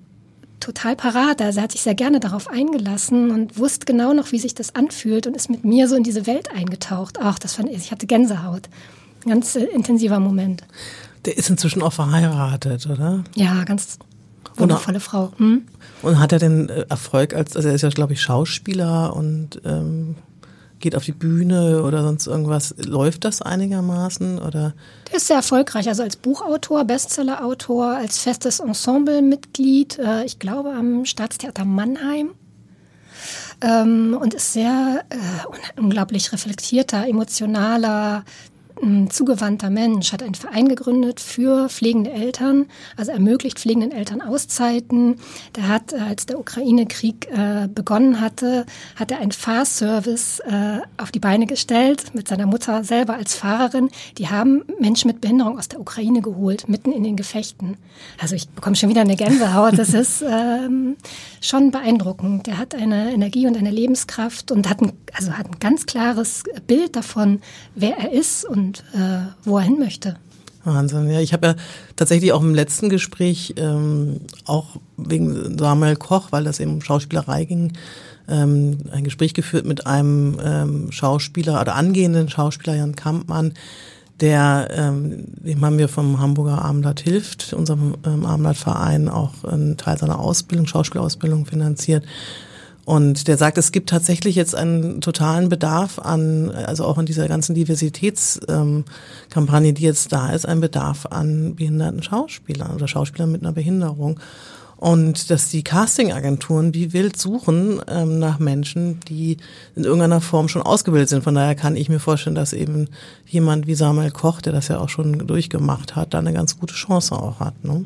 total 0.60 0.96
parat. 0.96 1.42
Also 1.42 1.58
er 1.58 1.64
hat 1.64 1.72
sich 1.72 1.82
sehr 1.82 1.94
gerne 1.94 2.20
darauf 2.20 2.48
eingelassen 2.48 3.30
und 3.30 3.58
wusste 3.58 3.84
genau 3.84 4.12
noch, 4.12 4.32
wie 4.32 4.38
sich 4.38 4.54
das 4.54 4.74
anfühlt 4.74 5.26
und 5.26 5.36
ist 5.36 5.50
mit 5.50 5.64
mir 5.64 5.88
so 5.88 5.96
in 5.96 6.04
diese 6.04 6.26
Welt 6.26 6.50
eingetaucht. 6.54 7.18
Ach, 7.20 7.38
das 7.38 7.54
fand 7.54 7.68
ich, 7.68 7.76
ich 7.76 7.92
hatte 7.92 8.06
Gänsehaut. 8.06 8.68
Ein 9.24 9.30
ganz 9.30 9.54
äh, 9.56 9.64
intensiver 9.64 10.20
Moment. 10.20 10.64
Der 11.24 11.36
ist 11.36 11.50
inzwischen 11.50 11.82
auch 11.82 11.92
verheiratet, 11.92 12.86
oder? 12.86 13.22
Ja, 13.34 13.62
ganz 13.64 13.98
Wundervolle 14.56 15.00
Frau. 15.00 15.32
Hm? 15.36 15.66
Und 16.02 16.18
hat 16.18 16.32
er 16.32 16.38
denn 16.38 16.68
äh, 16.68 16.86
Erfolg 16.88 17.34
als, 17.34 17.56
also 17.56 17.68
er 17.68 17.74
ist 17.74 17.82
ja, 17.82 17.88
glaube 17.90 18.12
ich, 18.12 18.22
Schauspieler 18.22 19.14
und 19.14 19.60
ähm, 19.64 20.16
geht 20.82 20.94
auf 20.96 21.04
die 21.04 21.12
Bühne 21.12 21.82
oder 21.82 22.02
sonst 22.02 22.26
irgendwas. 22.26 22.74
Läuft 22.76 23.24
das 23.24 23.40
einigermaßen 23.40 24.38
oder? 24.38 24.74
Der 25.08 25.16
ist 25.16 25.28
sehr 25.28 25.36
erfolgreich, 25.36 25.88
also 25.88 26.02
als 26.02 26.16
Buchautor, 26.16 26.84
Bestsellerautor, 26.84 27.96
als 27.96 28.18
festes 28.18 28.60
Ensemblemitglied, 28.60 29.98
äh, 29.98 30.24
ich 30.24 30.38
glaube 30.38 30.70
am 30.70 31.06
Staatstheater 31.06 31.64
Mannheim. 31.64 32.32
Ähm, 33.60 34.18
und 34.20 34.34
ist 34.34 34.52
sehr 34.52 35.04
äh, 35.10 35.80
unglaublich 35.80 36.32
reflektierter, 36.32 37.06
emotionaler, 37.06 38.24
ein 38.82 39.10
zugewandter 39.10 39.70
Mensch, 39.70 40.12
hat 40.12 40.22
einen 40.22 40.34
Verein 40.34 40.68
gegründet 40.68 41.20
für 41.20 41.68
pflegende 41.68 42.10
Eltern, 42.10 42.66
also 42.96 43.12
ermöglicht 43.12 43.58
pflegenden 43.58 43.92
Eltern 43.92 44.20
Auszeiten. 44.20 45.16
Der 45.56 45.68
hat, 45.68 45.92
äh, 45.92 45.98
als 45.98 46.26
der 46.26 46.38
Ukraine-Krieg 46.38 47.28
äh, 47.30 47.68
begonnen 47.68 48.20
hatte, 48.20 48.66
hat 48.96 49.10
er 49.10 49.18
einen 49.18 49.32
Fahrservice 49.32 50.40
äh, 50.40 50.80
auf 50.96 51.12
die 51.12 51.20
Beine 51.20 51.46
gestellt 51.46 52.14
mit 52.14 52.28
seiner 52.28 52.46
Mutter 52.46 52.84
selber 52.84 53.14
als 53.14 53.34
Fahrerin. 53.34 53.90
Die 54.18 54.28
haben 54.28 54.64
Menschen 54.80 55.08
mit 55.08 55.20
Behinderung 55.20 55.58
aus 55.58 55.68
der 55.68 55.80
Ukraine 55.80 56.20
geholt, 56.20 56.68
mitten 56.68 56.92
in 56.92 57.04
den 57.04 57.16
Gefechten. 57.16 57.76
Also 58.20 58.34
ich 58.34 58.48
bekomme 58.48 58.76
schon 58.76 58.88
wieder 58.88 59.02
eine 59.02 59.16
Gänsehaut. 59.16 59.78
Das 59.78 59.94
ist 59.94 60.22
ähm, 60.28 60.96
schon 61.40 61.70
beeindruckend. 61.70 62.46
Der 62.46 62.58
hat 62.58 62.74
eine 62.74 63.12
Energie 63.12 63.46
und 63.46 63.56
eine 63.56 63.70
Lebenskraft 63.70 64.50
und 64.50 64.68
hat 64.68 64.80
ein, 64.80 64.92
also 65.12 65.32
hat 65.32 65.46
ein 65.46 65.58
ganz 65.60 65.86
klares 65.86 66.42
Bild 66.66 66.96
davon, 66.96 67.40
wer 67.74 67.96
er 67.96 68.12
ist 68.12 68.44
und 68.44 68.71
und 68.72 69.00
äh, 69.00 69.26
wo 69.44 69.58
er 69.58 69.64
hin 69.64 69.78
möchte. 69.78 70.16
Wahnsinn, 70.64 71.10
ja. 71.10 71.20
Ich 71.20 71.32
habe 71.32 71.48
ja 71.48 71.54
tatsächlich 71.96 72.32
auch 72.32 72.40
im 72.40 72.54
letzten 72.54 72.88
Gespräch, 72.88 73.54
ähm, 73.56 74.20
auch 74.44 74.76
wegen 74.96 75.58
Samuel 75.58 75.96
Koch, 75.96 76.28
weil 76.30 76.44
das 76.44 76.60
eben 76.60 76.74
um 76.74 76.80
Schauspielerei 76.80 77.44
ging, 77.44 77.72
ähm, 78.28 78.78
ein 78.92 79.02
Gespräch 79.02 79.34
geführt 79.34 79.66
mit 79.66 79.86
einem 79.86 80.38
ähm, 80.42 80.92
Schauspieler 80.92 81.60
oder 81.60 81.74
angehenden 81.74 82.28
Schauspieler, 82.28 82.76
Jan 82.76 82.94
Kampmann, 82.94 83.54
der, 84.20 84.68
ähm, 84.70 85.24
dem 85.42 85.64
haben 85.64 85.78
wir 85.78 85.88
vom 85.88 86.20
Hamburger 86.20 86.64
Abendblatt 86.64 87.00
hilft, 87.00 87.52
unserem 87.54 87.96
ähm, 88.06 88.24
Abendblattverein, 88.24 89.08
auch 89.08 89.42
einen 89.42 89.76
Teil 89.76 89.98
seiner 89.98 90.20
Ausbildung, 90.20 90.68
Schauspielausbildung 90.68 91.44
finanziert. 91.44 92.04
Und 92.84 93.28
der 93.28 93.38
sagt, 93.38 93.58
es 93.58 93.70
gibt 93.70 93.90
tatsächlich 93.90 94.34
jetzt 94.34 94.56
einen 94.56 95.00
totalen 95.00 95.48
Bedarf 95.48 96.00
an, 96.00 96.50
also 96.50 96.84
auch 96.84 96.98
in 96.98 97.06
dieser 97.06 97.28
ganzen 97.28 97.54
Diversitätskampagne, 97.54 99.68
ähm, 99.68 99.74
die 99.74 99.82
jetzt 99.82 100.12
da 100.12 100.30
ist, 100.30 100.46
ein 100.46 100.60
Bedarf 100.60 101.06
an 101.06 101.54
behinderten 101.54 102.02
Schauspielern 102.02 102.74
oder 102.74 102.88
Schauspielern 102.88 103.30
mit 103.30 103.42
einer 103.42 103.52
Behinderung. 103.52 104.18
Und 104.76 105.30
dass 105.30 105.48
die 105.48 105.62
Castingagenturen 105.62 106.74
wie 106.74 106.92
wild 106.92 107.16
suchen 107.16 107.80
ähm, 107.86 108.18
nach 108.18 108.40
Menschen, 108.40 108.98
die 109.08 109.36
in 109.76 109.84
irgendeiner 109.84 110.20
Form 110.20 110.48
schon 110.48 110.62
ausgebildet 110.62 111.08
sind. 111.08 111.22
Von 111.22 111.36
daher 111.36 111.54
kann 111.54 111.76
ich 111.76 111.88
mir 111.88 112.00
vorstellen, 112.00 112.34
dass 112.34 112.52
eben 112.52 112.88
jemand 113.24 113.68
wie 113.68 113.76
Samuel 113.76 114.10
Koch, 114.10 114.40
der 114.40 114.52
das 114.52 114.66
ja 114.66 114.80
auch 114.80 114.88
schon 114.88 115.28
durchgemacht 115.28 115.94
hat, 115.94 116.14
da 116.14 116.18
eine 116.18 116.32
ganz 116.32 116.58
gute 116.58 116.74
Chance 116.74 117.14
auch 117.14 117.38
hat. 117.38 117.64
Ne? 117.64 117.84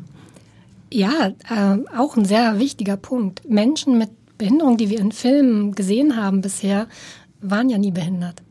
Ja, 0.91 1.33
äh, 1.49 1.77
auch 1.95 2.17
ein 2.17 2.25
sehr 2.25 2.57
wichtiger 2.57 2.97
Punkt. 2.97 3.47
Menschen 3.47 3.99
mit 3.99 4.09
Behinderungen, 4.37 4.77
die 4.77 4.89
wir 4.89 4.99
in 4.99 5.11
Filmen 5.11 5.73
gesehen 5.73 6.15
haben 6.15 6.41
bisher, 6.41 6.87
waren 7.41 7.69
ja 7.69 7.77
nie 7.77 7.91
behindert. 7.91 8.41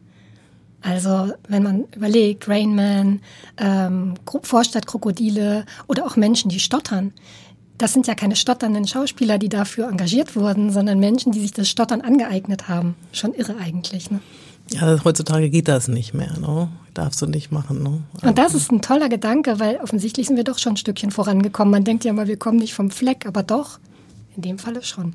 Also 0.82 1.32
wenn 1.48 1.62
man 1.62 1.84
überlegt, 1.96 2.48
Rainman, 2.48 3.20
ähm, 3.56 4.14
Vorstadtkrokodile 4.42 5.64
oder 5.88 6.06
auch 6.06 6.16
Menschen, 6.16 6.48
die 6.48 6.60
stottern. 6.60 7.12
Das 7.76 7.92
sind 7.92 8.06
ja 8.06 8.14
keine 8.14 8.36
stotternden 8.36 8.86
Schauspieler, 8.86 9.38
die 9.38 9.48
dafür 9.48 9.88
engagiert 9.88 10.36
wurden, 10.36 10.70
sondern 10.70 10.98
Menschen, 10.98 11.32
die 11.32 11.40
sich 11.40 11.52
das 11.52 11.68
Stottern 11.68 12.00
angeeignet 12.00 12.68
haben. 12.68 12.94
Schon 13.12 13.34
irre 13.34 13.56
eigentlich. 13.56 14.10
Ne? 14.10 14.20
Ja, 14.70 15.04
heutzutage 15.04 15.50
geht 15.50 15.68
das 15.68 15.88
nicht 15.88 16.14
mehr. 16.14 16.38
Ne? 16.38 16.68
Darfst 16.94 17.20
du 17.20 17.26
nicht 17.26 17.50
machen. 17.50 17.82
Ne? 17.82 18.02
Und 18.22 18.38
das 18.38 18.54
ist 18.54 18.70
ein 18.70 18.80
toller 18.80 19.08
Gedanke, 19.08 19.58
weil 19.58 19.76
offensichtlich 19.76 20.28
sind 20.28 20.36
wir 20.36 20.44
doch 20.44 20.58
schon 20.58 20.74
ein 20.74 20.78
Stückchen 20.78 21.10
vorangekommen. 21.10 21.72
Man 21.72 21.84
denkt 21.84 22.04
ja 22.04 22.12
mal, 22.12 22.28
wir 22.28 22.38
kommen 22.38 22.58
nicht 22.58 22.74
vom 22.74 22.90
Fleck, 22.90 23.26
aber 23.26 23.42
doch, 23.42 23.78
in 24.36 24.42
dem 24.42 24.58
Falle 24.58 24.82
schon. 24.82 25.14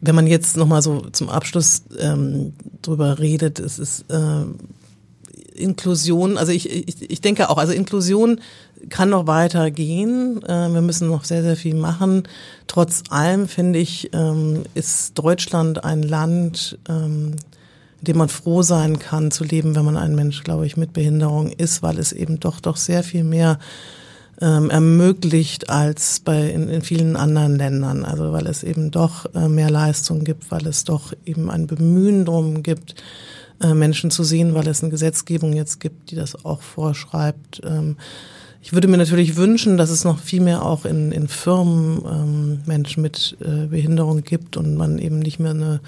Wenn 0.00 0.14
man 0.14 0.26
jetzt 0.26 0.56
nochmal 0.56 0.82
so 0.82 1.00
zum 1.12 1.30
Abschluss 1.30 1.82
ähm, 1.98 2.52
drüber 2.82 3.18
redet, 3.18 3.58
es 3.58 3.78
ist 3.78 4.04
äh, 4.10 4.44
Inklusion, 5.56 6.36
also 6.36 6.52
ich, 6.52 6.70
ich, 6.70 7.10
ich 7.10 7.20
denke 7.20 7.48
auch, 7.50 7.58
also 7.58 7.72
Inklusion 7.72 8.40
kann 8.88 9.10
noch 9.10 9.26
weiter 9.26 9.70
gehen. 9.70 10.42
Äh, 10.44 10.72
wir 10.72 10.82
müssen 10.82 11.08
noch 11.08 11.24
sehr, 11.24 11.42
sehr 11.42 11.56
viel 11.56 11.74
machen. 11.74 12.24
Trotz 12.66 13.04
allem, 13.10 13.48
finde 13.48 13.78
ich, 13.78 14.10
ähm, 14.12 14.64
ist 14.74 15.18
Deutschland 15.18 15.84
ein 15.84 16.02
Land, 16.02 16.78
ähm, 16.88 17.36
in 18.00 18.04
dem 18.04 18.18
man 18.18 18.28
froh 18.28 18.62
sein 18.62 18.98
kann 18.98 19.30
zu 19.30 19.44
leben, 19.44 19.74
wenn 19.74 19.84
man 19.84 19.96
ein 19.96 20.14
Mensch, 20.14 20.44
glaube 20.44 20.66
ich, 20.66 20.76
mit 20.76 20.92
Behinderung 20.92 21.50
ist, 21.50 21.82
weil 21.82 21.98
es 21.98 22.12
eben 22.12 22.38
doch 22.38 22.60
doch 22.60 22.76
sehr 22.76 23.02
viel 23.02 23.24
mehr 23.24 23.58
ähm, 24.40 24.70
ermöglicht 24.70 25.70
als 25.70 26.20
bei 26.20 26.50
in, 26.50 26.68
in 26.68 26.82
vielen 26.82 27.16
anderen 27.16 27.56
Ländern. 27.56 28.04
Also 28.04 28.32
weil 28.32 28.46
es 28.46 28.62
eben 28.62 28.90
doch 28.90 29.26
äh, 29.34 29.48
mehr 29.48 29.70
Leistung 29.70 30.24
gibt, 30.24 30.50
weil 30.50 30.66
es 30.66 30.84
doch 30.84 31.12
eben 31.24 31.50
ein 31.50 31.66
Bemühen 31.66 32.24
drum 32.24 32.62
gibt, 32.62 32.94
äh, 33.62 33.74
Menschen 33.74 34.10
zu 34.10 34.24
sehen, 34.24 34.54
weil 34.54 34.68
es 34.68 34.82
eine 34.82 34.90
Gesetzgebung 34.90 35.54
jetzt 35.54 35.80
gibt, 35.80 36.10
die 36.10 36.16
das 36.16 36.44
auch 36.44 36.60
vorschreibt. 36.60 37.62
Ähm, 37.64 37.96
ich 38.60 38.72
würde 38.72 38.88
mir 38.88 38.98
natürlich 38.98 39.36
wünschen, 39.36 39.76
dass 39.76 39.90
es 39.90 40.04
noch 40.04 40.18
viel 40.18 40.40
mehr 40.40 40.64
auch 40.64 40.84
in, 40.84 41.12
in 41.12 41.28
Firmen 41.28 42.02
ähm, 42.04 42.60
Menschen 42.66 43.00
mit 43.00 43.36
äh, 43.40 43.66
Behinderung 43.68 44.22
gibt 44.22 44.56
und 44.56 44.74
man 44.74 44.98
eben 44.98 45.20
nicht 45.20 45.38
mehr 45.38 45.52
eine 45.52 45.80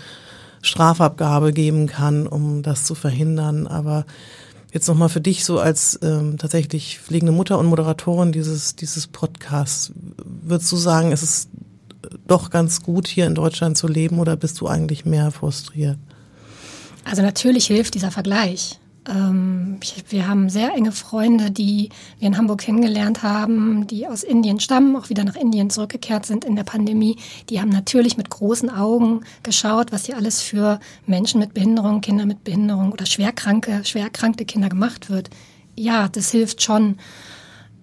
Strafabgabe 0.62 1.52
geben 1.52 1.86
kann, 1.86 2.26
um 2.26 2.62
das 2.62 2.84
zu 2.84 2.94
verhindern. 2.94 3.66
Aber 3.66 4.06
Jetzt 4.72 4.88
nochmal 4.88 5.08
für 5.08 5.20
dich 5.20 5.44
so 5.44 5.58
als 5.58 5.98
ähm, 6.02 6.36
tatsächlich 6.36 6.98
pflegende 7.00 7.32
Mutter 7.32 7.58
und 7.58 7.66
Moderatorin 7.66 8.32
dieses, 8.32 8.76
dieses 8.76 9.06
Podcasts. 9.06 9.92
Würdest 10.24 10.70
du 10.70 10.76
sagen, 10.76 11.10
es 11.10 11.22
ist 11.22 11.48
doch 12.26 12.50
ganz 12.50 12.82
gut, 12.82 13.08
hier 13.08 13.26
in 13.26 13.34
Deutschland 13.34 13.78
zu 13.78 13.88
leben 13.88 14.18
oder 14.18 14.36
bist 14.36 14.60
du 14.60 14.68
eigentlich 14.68 15.04
mehr 15.04 15.30
frustriert? 15.30 15.98
Also 17.04 17.22
natürlich 17.22 17.66
hilft 17.66 17.94
dieser 17.94 18.10
Vergleich. 18.10 18.78
Ähm, 19.08 19.78
wir 20.08 20.28
haben 20.28 20.50
sehr 20.50 20.74
enge 20.74 20.92
Freunde, 20.92 21.50
die 21.50 21.90
wir 22.18 22.28
in 22.28 22.36
Hamburg 22.36 22.60
kennengelernt 22.60 23.22
haben, 23.22 23.86
die 23.86 24.06
aus 24.06 24.22
Indien 24.22 24.60
stammen, 24.60 24.96
auch 24.96 25.08
wieder 25.08 25.24
nach 25.24 25.36
Indien 25.36 25.70
zurückgekehrt 25.70 26.26
sind 26.26 26.44
in 26.44 26.56
der 26.56 26.64
Pandemie. 26.64 27.16
Die 27.48 27.60
haben 27.60 27.70
natürlich 27.70 28.16
mit 28.16 28.30
großen 28.30 28.70
Augen 28.70 29.22
geschaut, 29.42 29.92
was 29.92 30.06
hier 30.06 30.16
alles 30.16 30.42
für 30.42 30.78
Menschen 31.06 31.40
mit 31.40 31.54
Behinderung, 31.54 32.00
Kinder 32.00 32.26
mit 32.26 32.44
Behinderung 32.44 32.92
oder 32.92 33.06
schwerkranke, 33.06 33.84
schwer 33.84 34.04
erkrankte 34.04 34.44
Kinder 34.44 34.68
gemacht 34.68 35.08
wird. 35.10 35.30
Ja, 35.76 36.08
das 36.08 36.30
hilft 36.30 36.62
schon. 36.62 36.98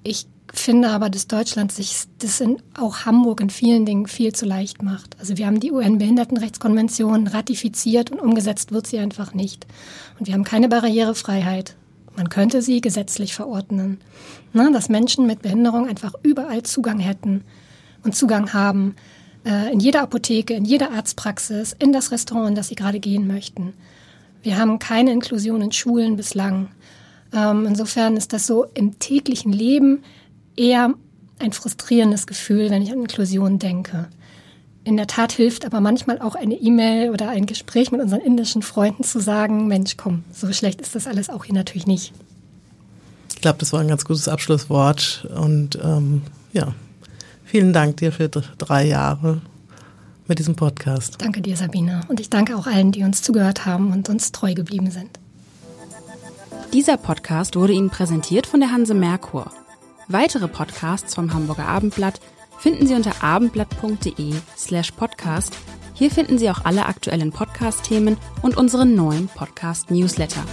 Ich 0.03 0.27
finde 0.59 0.89
aber, 0.89 1.09
dass 1.09 1.27
Deutschland 1.27 1.71
sich 1.71 2.05
das 2.19 2.39
in 2.39 2.61
auch 2.77 3.05
Hamburg 3.05 3.41
in 3.41 3.49
vielen 3.49 3.85
Dingen 3.85 4.07
viel 4.07 4.33
zu 4.33 4.45
leicht 4.45 4.83
macht. 4.83 5.17
Also 5.19 5.37
wir 5.37 5.47
haben 5.47 5.59
die 5.59 5.71
UN-Behindertenrechtskonvention 5.71 7.27
ratifiziert 7.27 8.11
und 8.11 8.19
umgesetzt 8.19 8.71
wird 8.71 8.87
sie 8.87 8.99
einfach 8.99 9.33
nicht. 9.33 9.65
Und 10.19 10.27
wir 10.27 10.33
haben 10.33 10.43
keine 10.43 10.69
Barrierefreiheit. 10.69 11.75
Man 12.15 12.29
könnte 12.29 12.61
sie 12.61 12.79
gesetzlich 12.79 13.35
verordnen, 13.35 13.99
ne, 14.53 14.71
dass 14.71 14.87
Menschen 14.87 15.27
mit 15.27 15.41
Behinderung 15.41 15.87
einfach 15.87 16.13
überall 16.23 16.63
Zugang 16.63 16.99
hätten 16.99 17.43
und 18.03 18.15
Zugang 18.15 18.53
haben, 18.53 18.95
äh, 19.45 19.71
in 19.73 19.79
jeder 19.79 20.01
Apotheke, 20.01 20.53
in 20.53 20.63
jeder 20.63 20.91
Arztpraxis, 20.91 21.75
in 21.77 21.91
das 21.91 22.11
Restaurant, 22.11 22.49
in 22.49 22.55
das 22.55 22.69
sie 22.69 22.75
gerade 22.75 22.99
gehen 22.99 23.27
möchten. 23.27 23.73
Wir 24.43 24.57
haben 24.57 24.79
keine 24.79 25.11
Inklusion 25.11 25.61
in 25.61 25.71
Schulen 25.71 26.15
bislang. 26.15 26.69
Ähm, 27.33 27.65
insofern 27.65 28.15
ist 28.15 28.31
das 28.31 28.47
so 28.47 28.65
im 28.73 28.99
täglichen 28.99 29.51
Leben 29.51 30.03
eher 30.55 30.93
ein 31.39 31.51
frustrierendes 31.51 32.27
Gefühl, 32.27 32.69
wenn 32.69 32.81
ich 32.81 32.91
an 32.91 32.99
Inklusion 32.99 33.59
denke. 33.59 34.07
In 34.83 34.97
der 34.97 35.07
Tat 35.07 35.31
hilft 35.31 35.65
aber 35.65 35.81
manchmal 35.81 36.19
auch 36.19 36.35
eine 36.35 36.53
E-Mail 36.53 37.09
oder 37.09 37.29
ein 37.29 37.47
Gespräch 37.47 37.91
mit 37.91 38.01
unseren 38.01 38.21
indischen 38.21 38.61
Freunden 38.61 39.03
zu 39.03 39.19
sagen, 39.19 39.67
Mensch, 39.67 39.97
komm, 39.97 40.23
so 40.31 40.51
schlecht 40.53 40.79
ist 40.79 40.93
das 40.93 41.07
alles 41.07 41.29
auch 41.29 41.45
hier 41.45 41.55
natürlich 41.55 41.87
nicht. 41.87 42.13
Ich 43.29 43.41
glaube, 43.41 43.57
das 43.59 43.73
war 43.73 43.81
ein 43.81 43.87
ganz 43.87 44.05
gutes 44.05 44.27
Abschlusswort 44.27 45.27
und 45.35 45.79
ähm, 45.83 46.21
ja, 46.53 46.73
vielen 47.43 47.73
Dank 47.73 47.97
dir 47.97 48.11
für 48.11 48.29
drei 48.29 48.85
Jahre 48.85 49.41
mit 50.27 50.39
diesem 50.39 50.55
Podcast. 50.55 51.15
Danke 51.19 51.41
dir, 51.41 51.57
Sabine. 51.57 52.01
Und 52.07 52.19
ich 52.19 52.29
danke 52.29 52.55
auch 52.55 52.67
allen, 52.67 52.91
die 52.91 53.03
uns 53.03 53.21
zugehört 53.21 53.65
haben 53.65 53.91
und 53.91 54.07
uns 54.09 54.31
treu 54.31 54.53
geblieben 54.53 54.91
sind. 54.91 55.09
Dieser 56.73 56.97
Podcast 56.97 57.55
wurde 57.55 57.73
Ihnen 57.73 57.89
präsentiert 57.89 58.47
von 58.47 58.59
der 58.59 58.71
Hanse 58.71 58.93
Merkur. 58.93 59.51
Weitere 60.07 60.47
Podcasts 60.47 61.15
vom 61.15 61.33
Hamburger 61.33 61.67
Abendblatt 61.67 62.21
finden 62.59 62.85
Sie 62.87 62.93
unter 62.93 63.23
abendblatt.de 63.23 64.33
slash 64.55 64.91
podcast. 64.91 65.57
Hier 65.93 66.11
finden 66.11 66.37
Sie 66.37 66.49
auch 66.49 66.65
alle 66.65 66.85
aktuellen 66.85 67.31
Podcast-Themen 67.31 68.17
und 68.41 68.57
unseren 68.57 68.95
neuen 68.95 69.27
Podcast-Newsletter. 69.29 70.43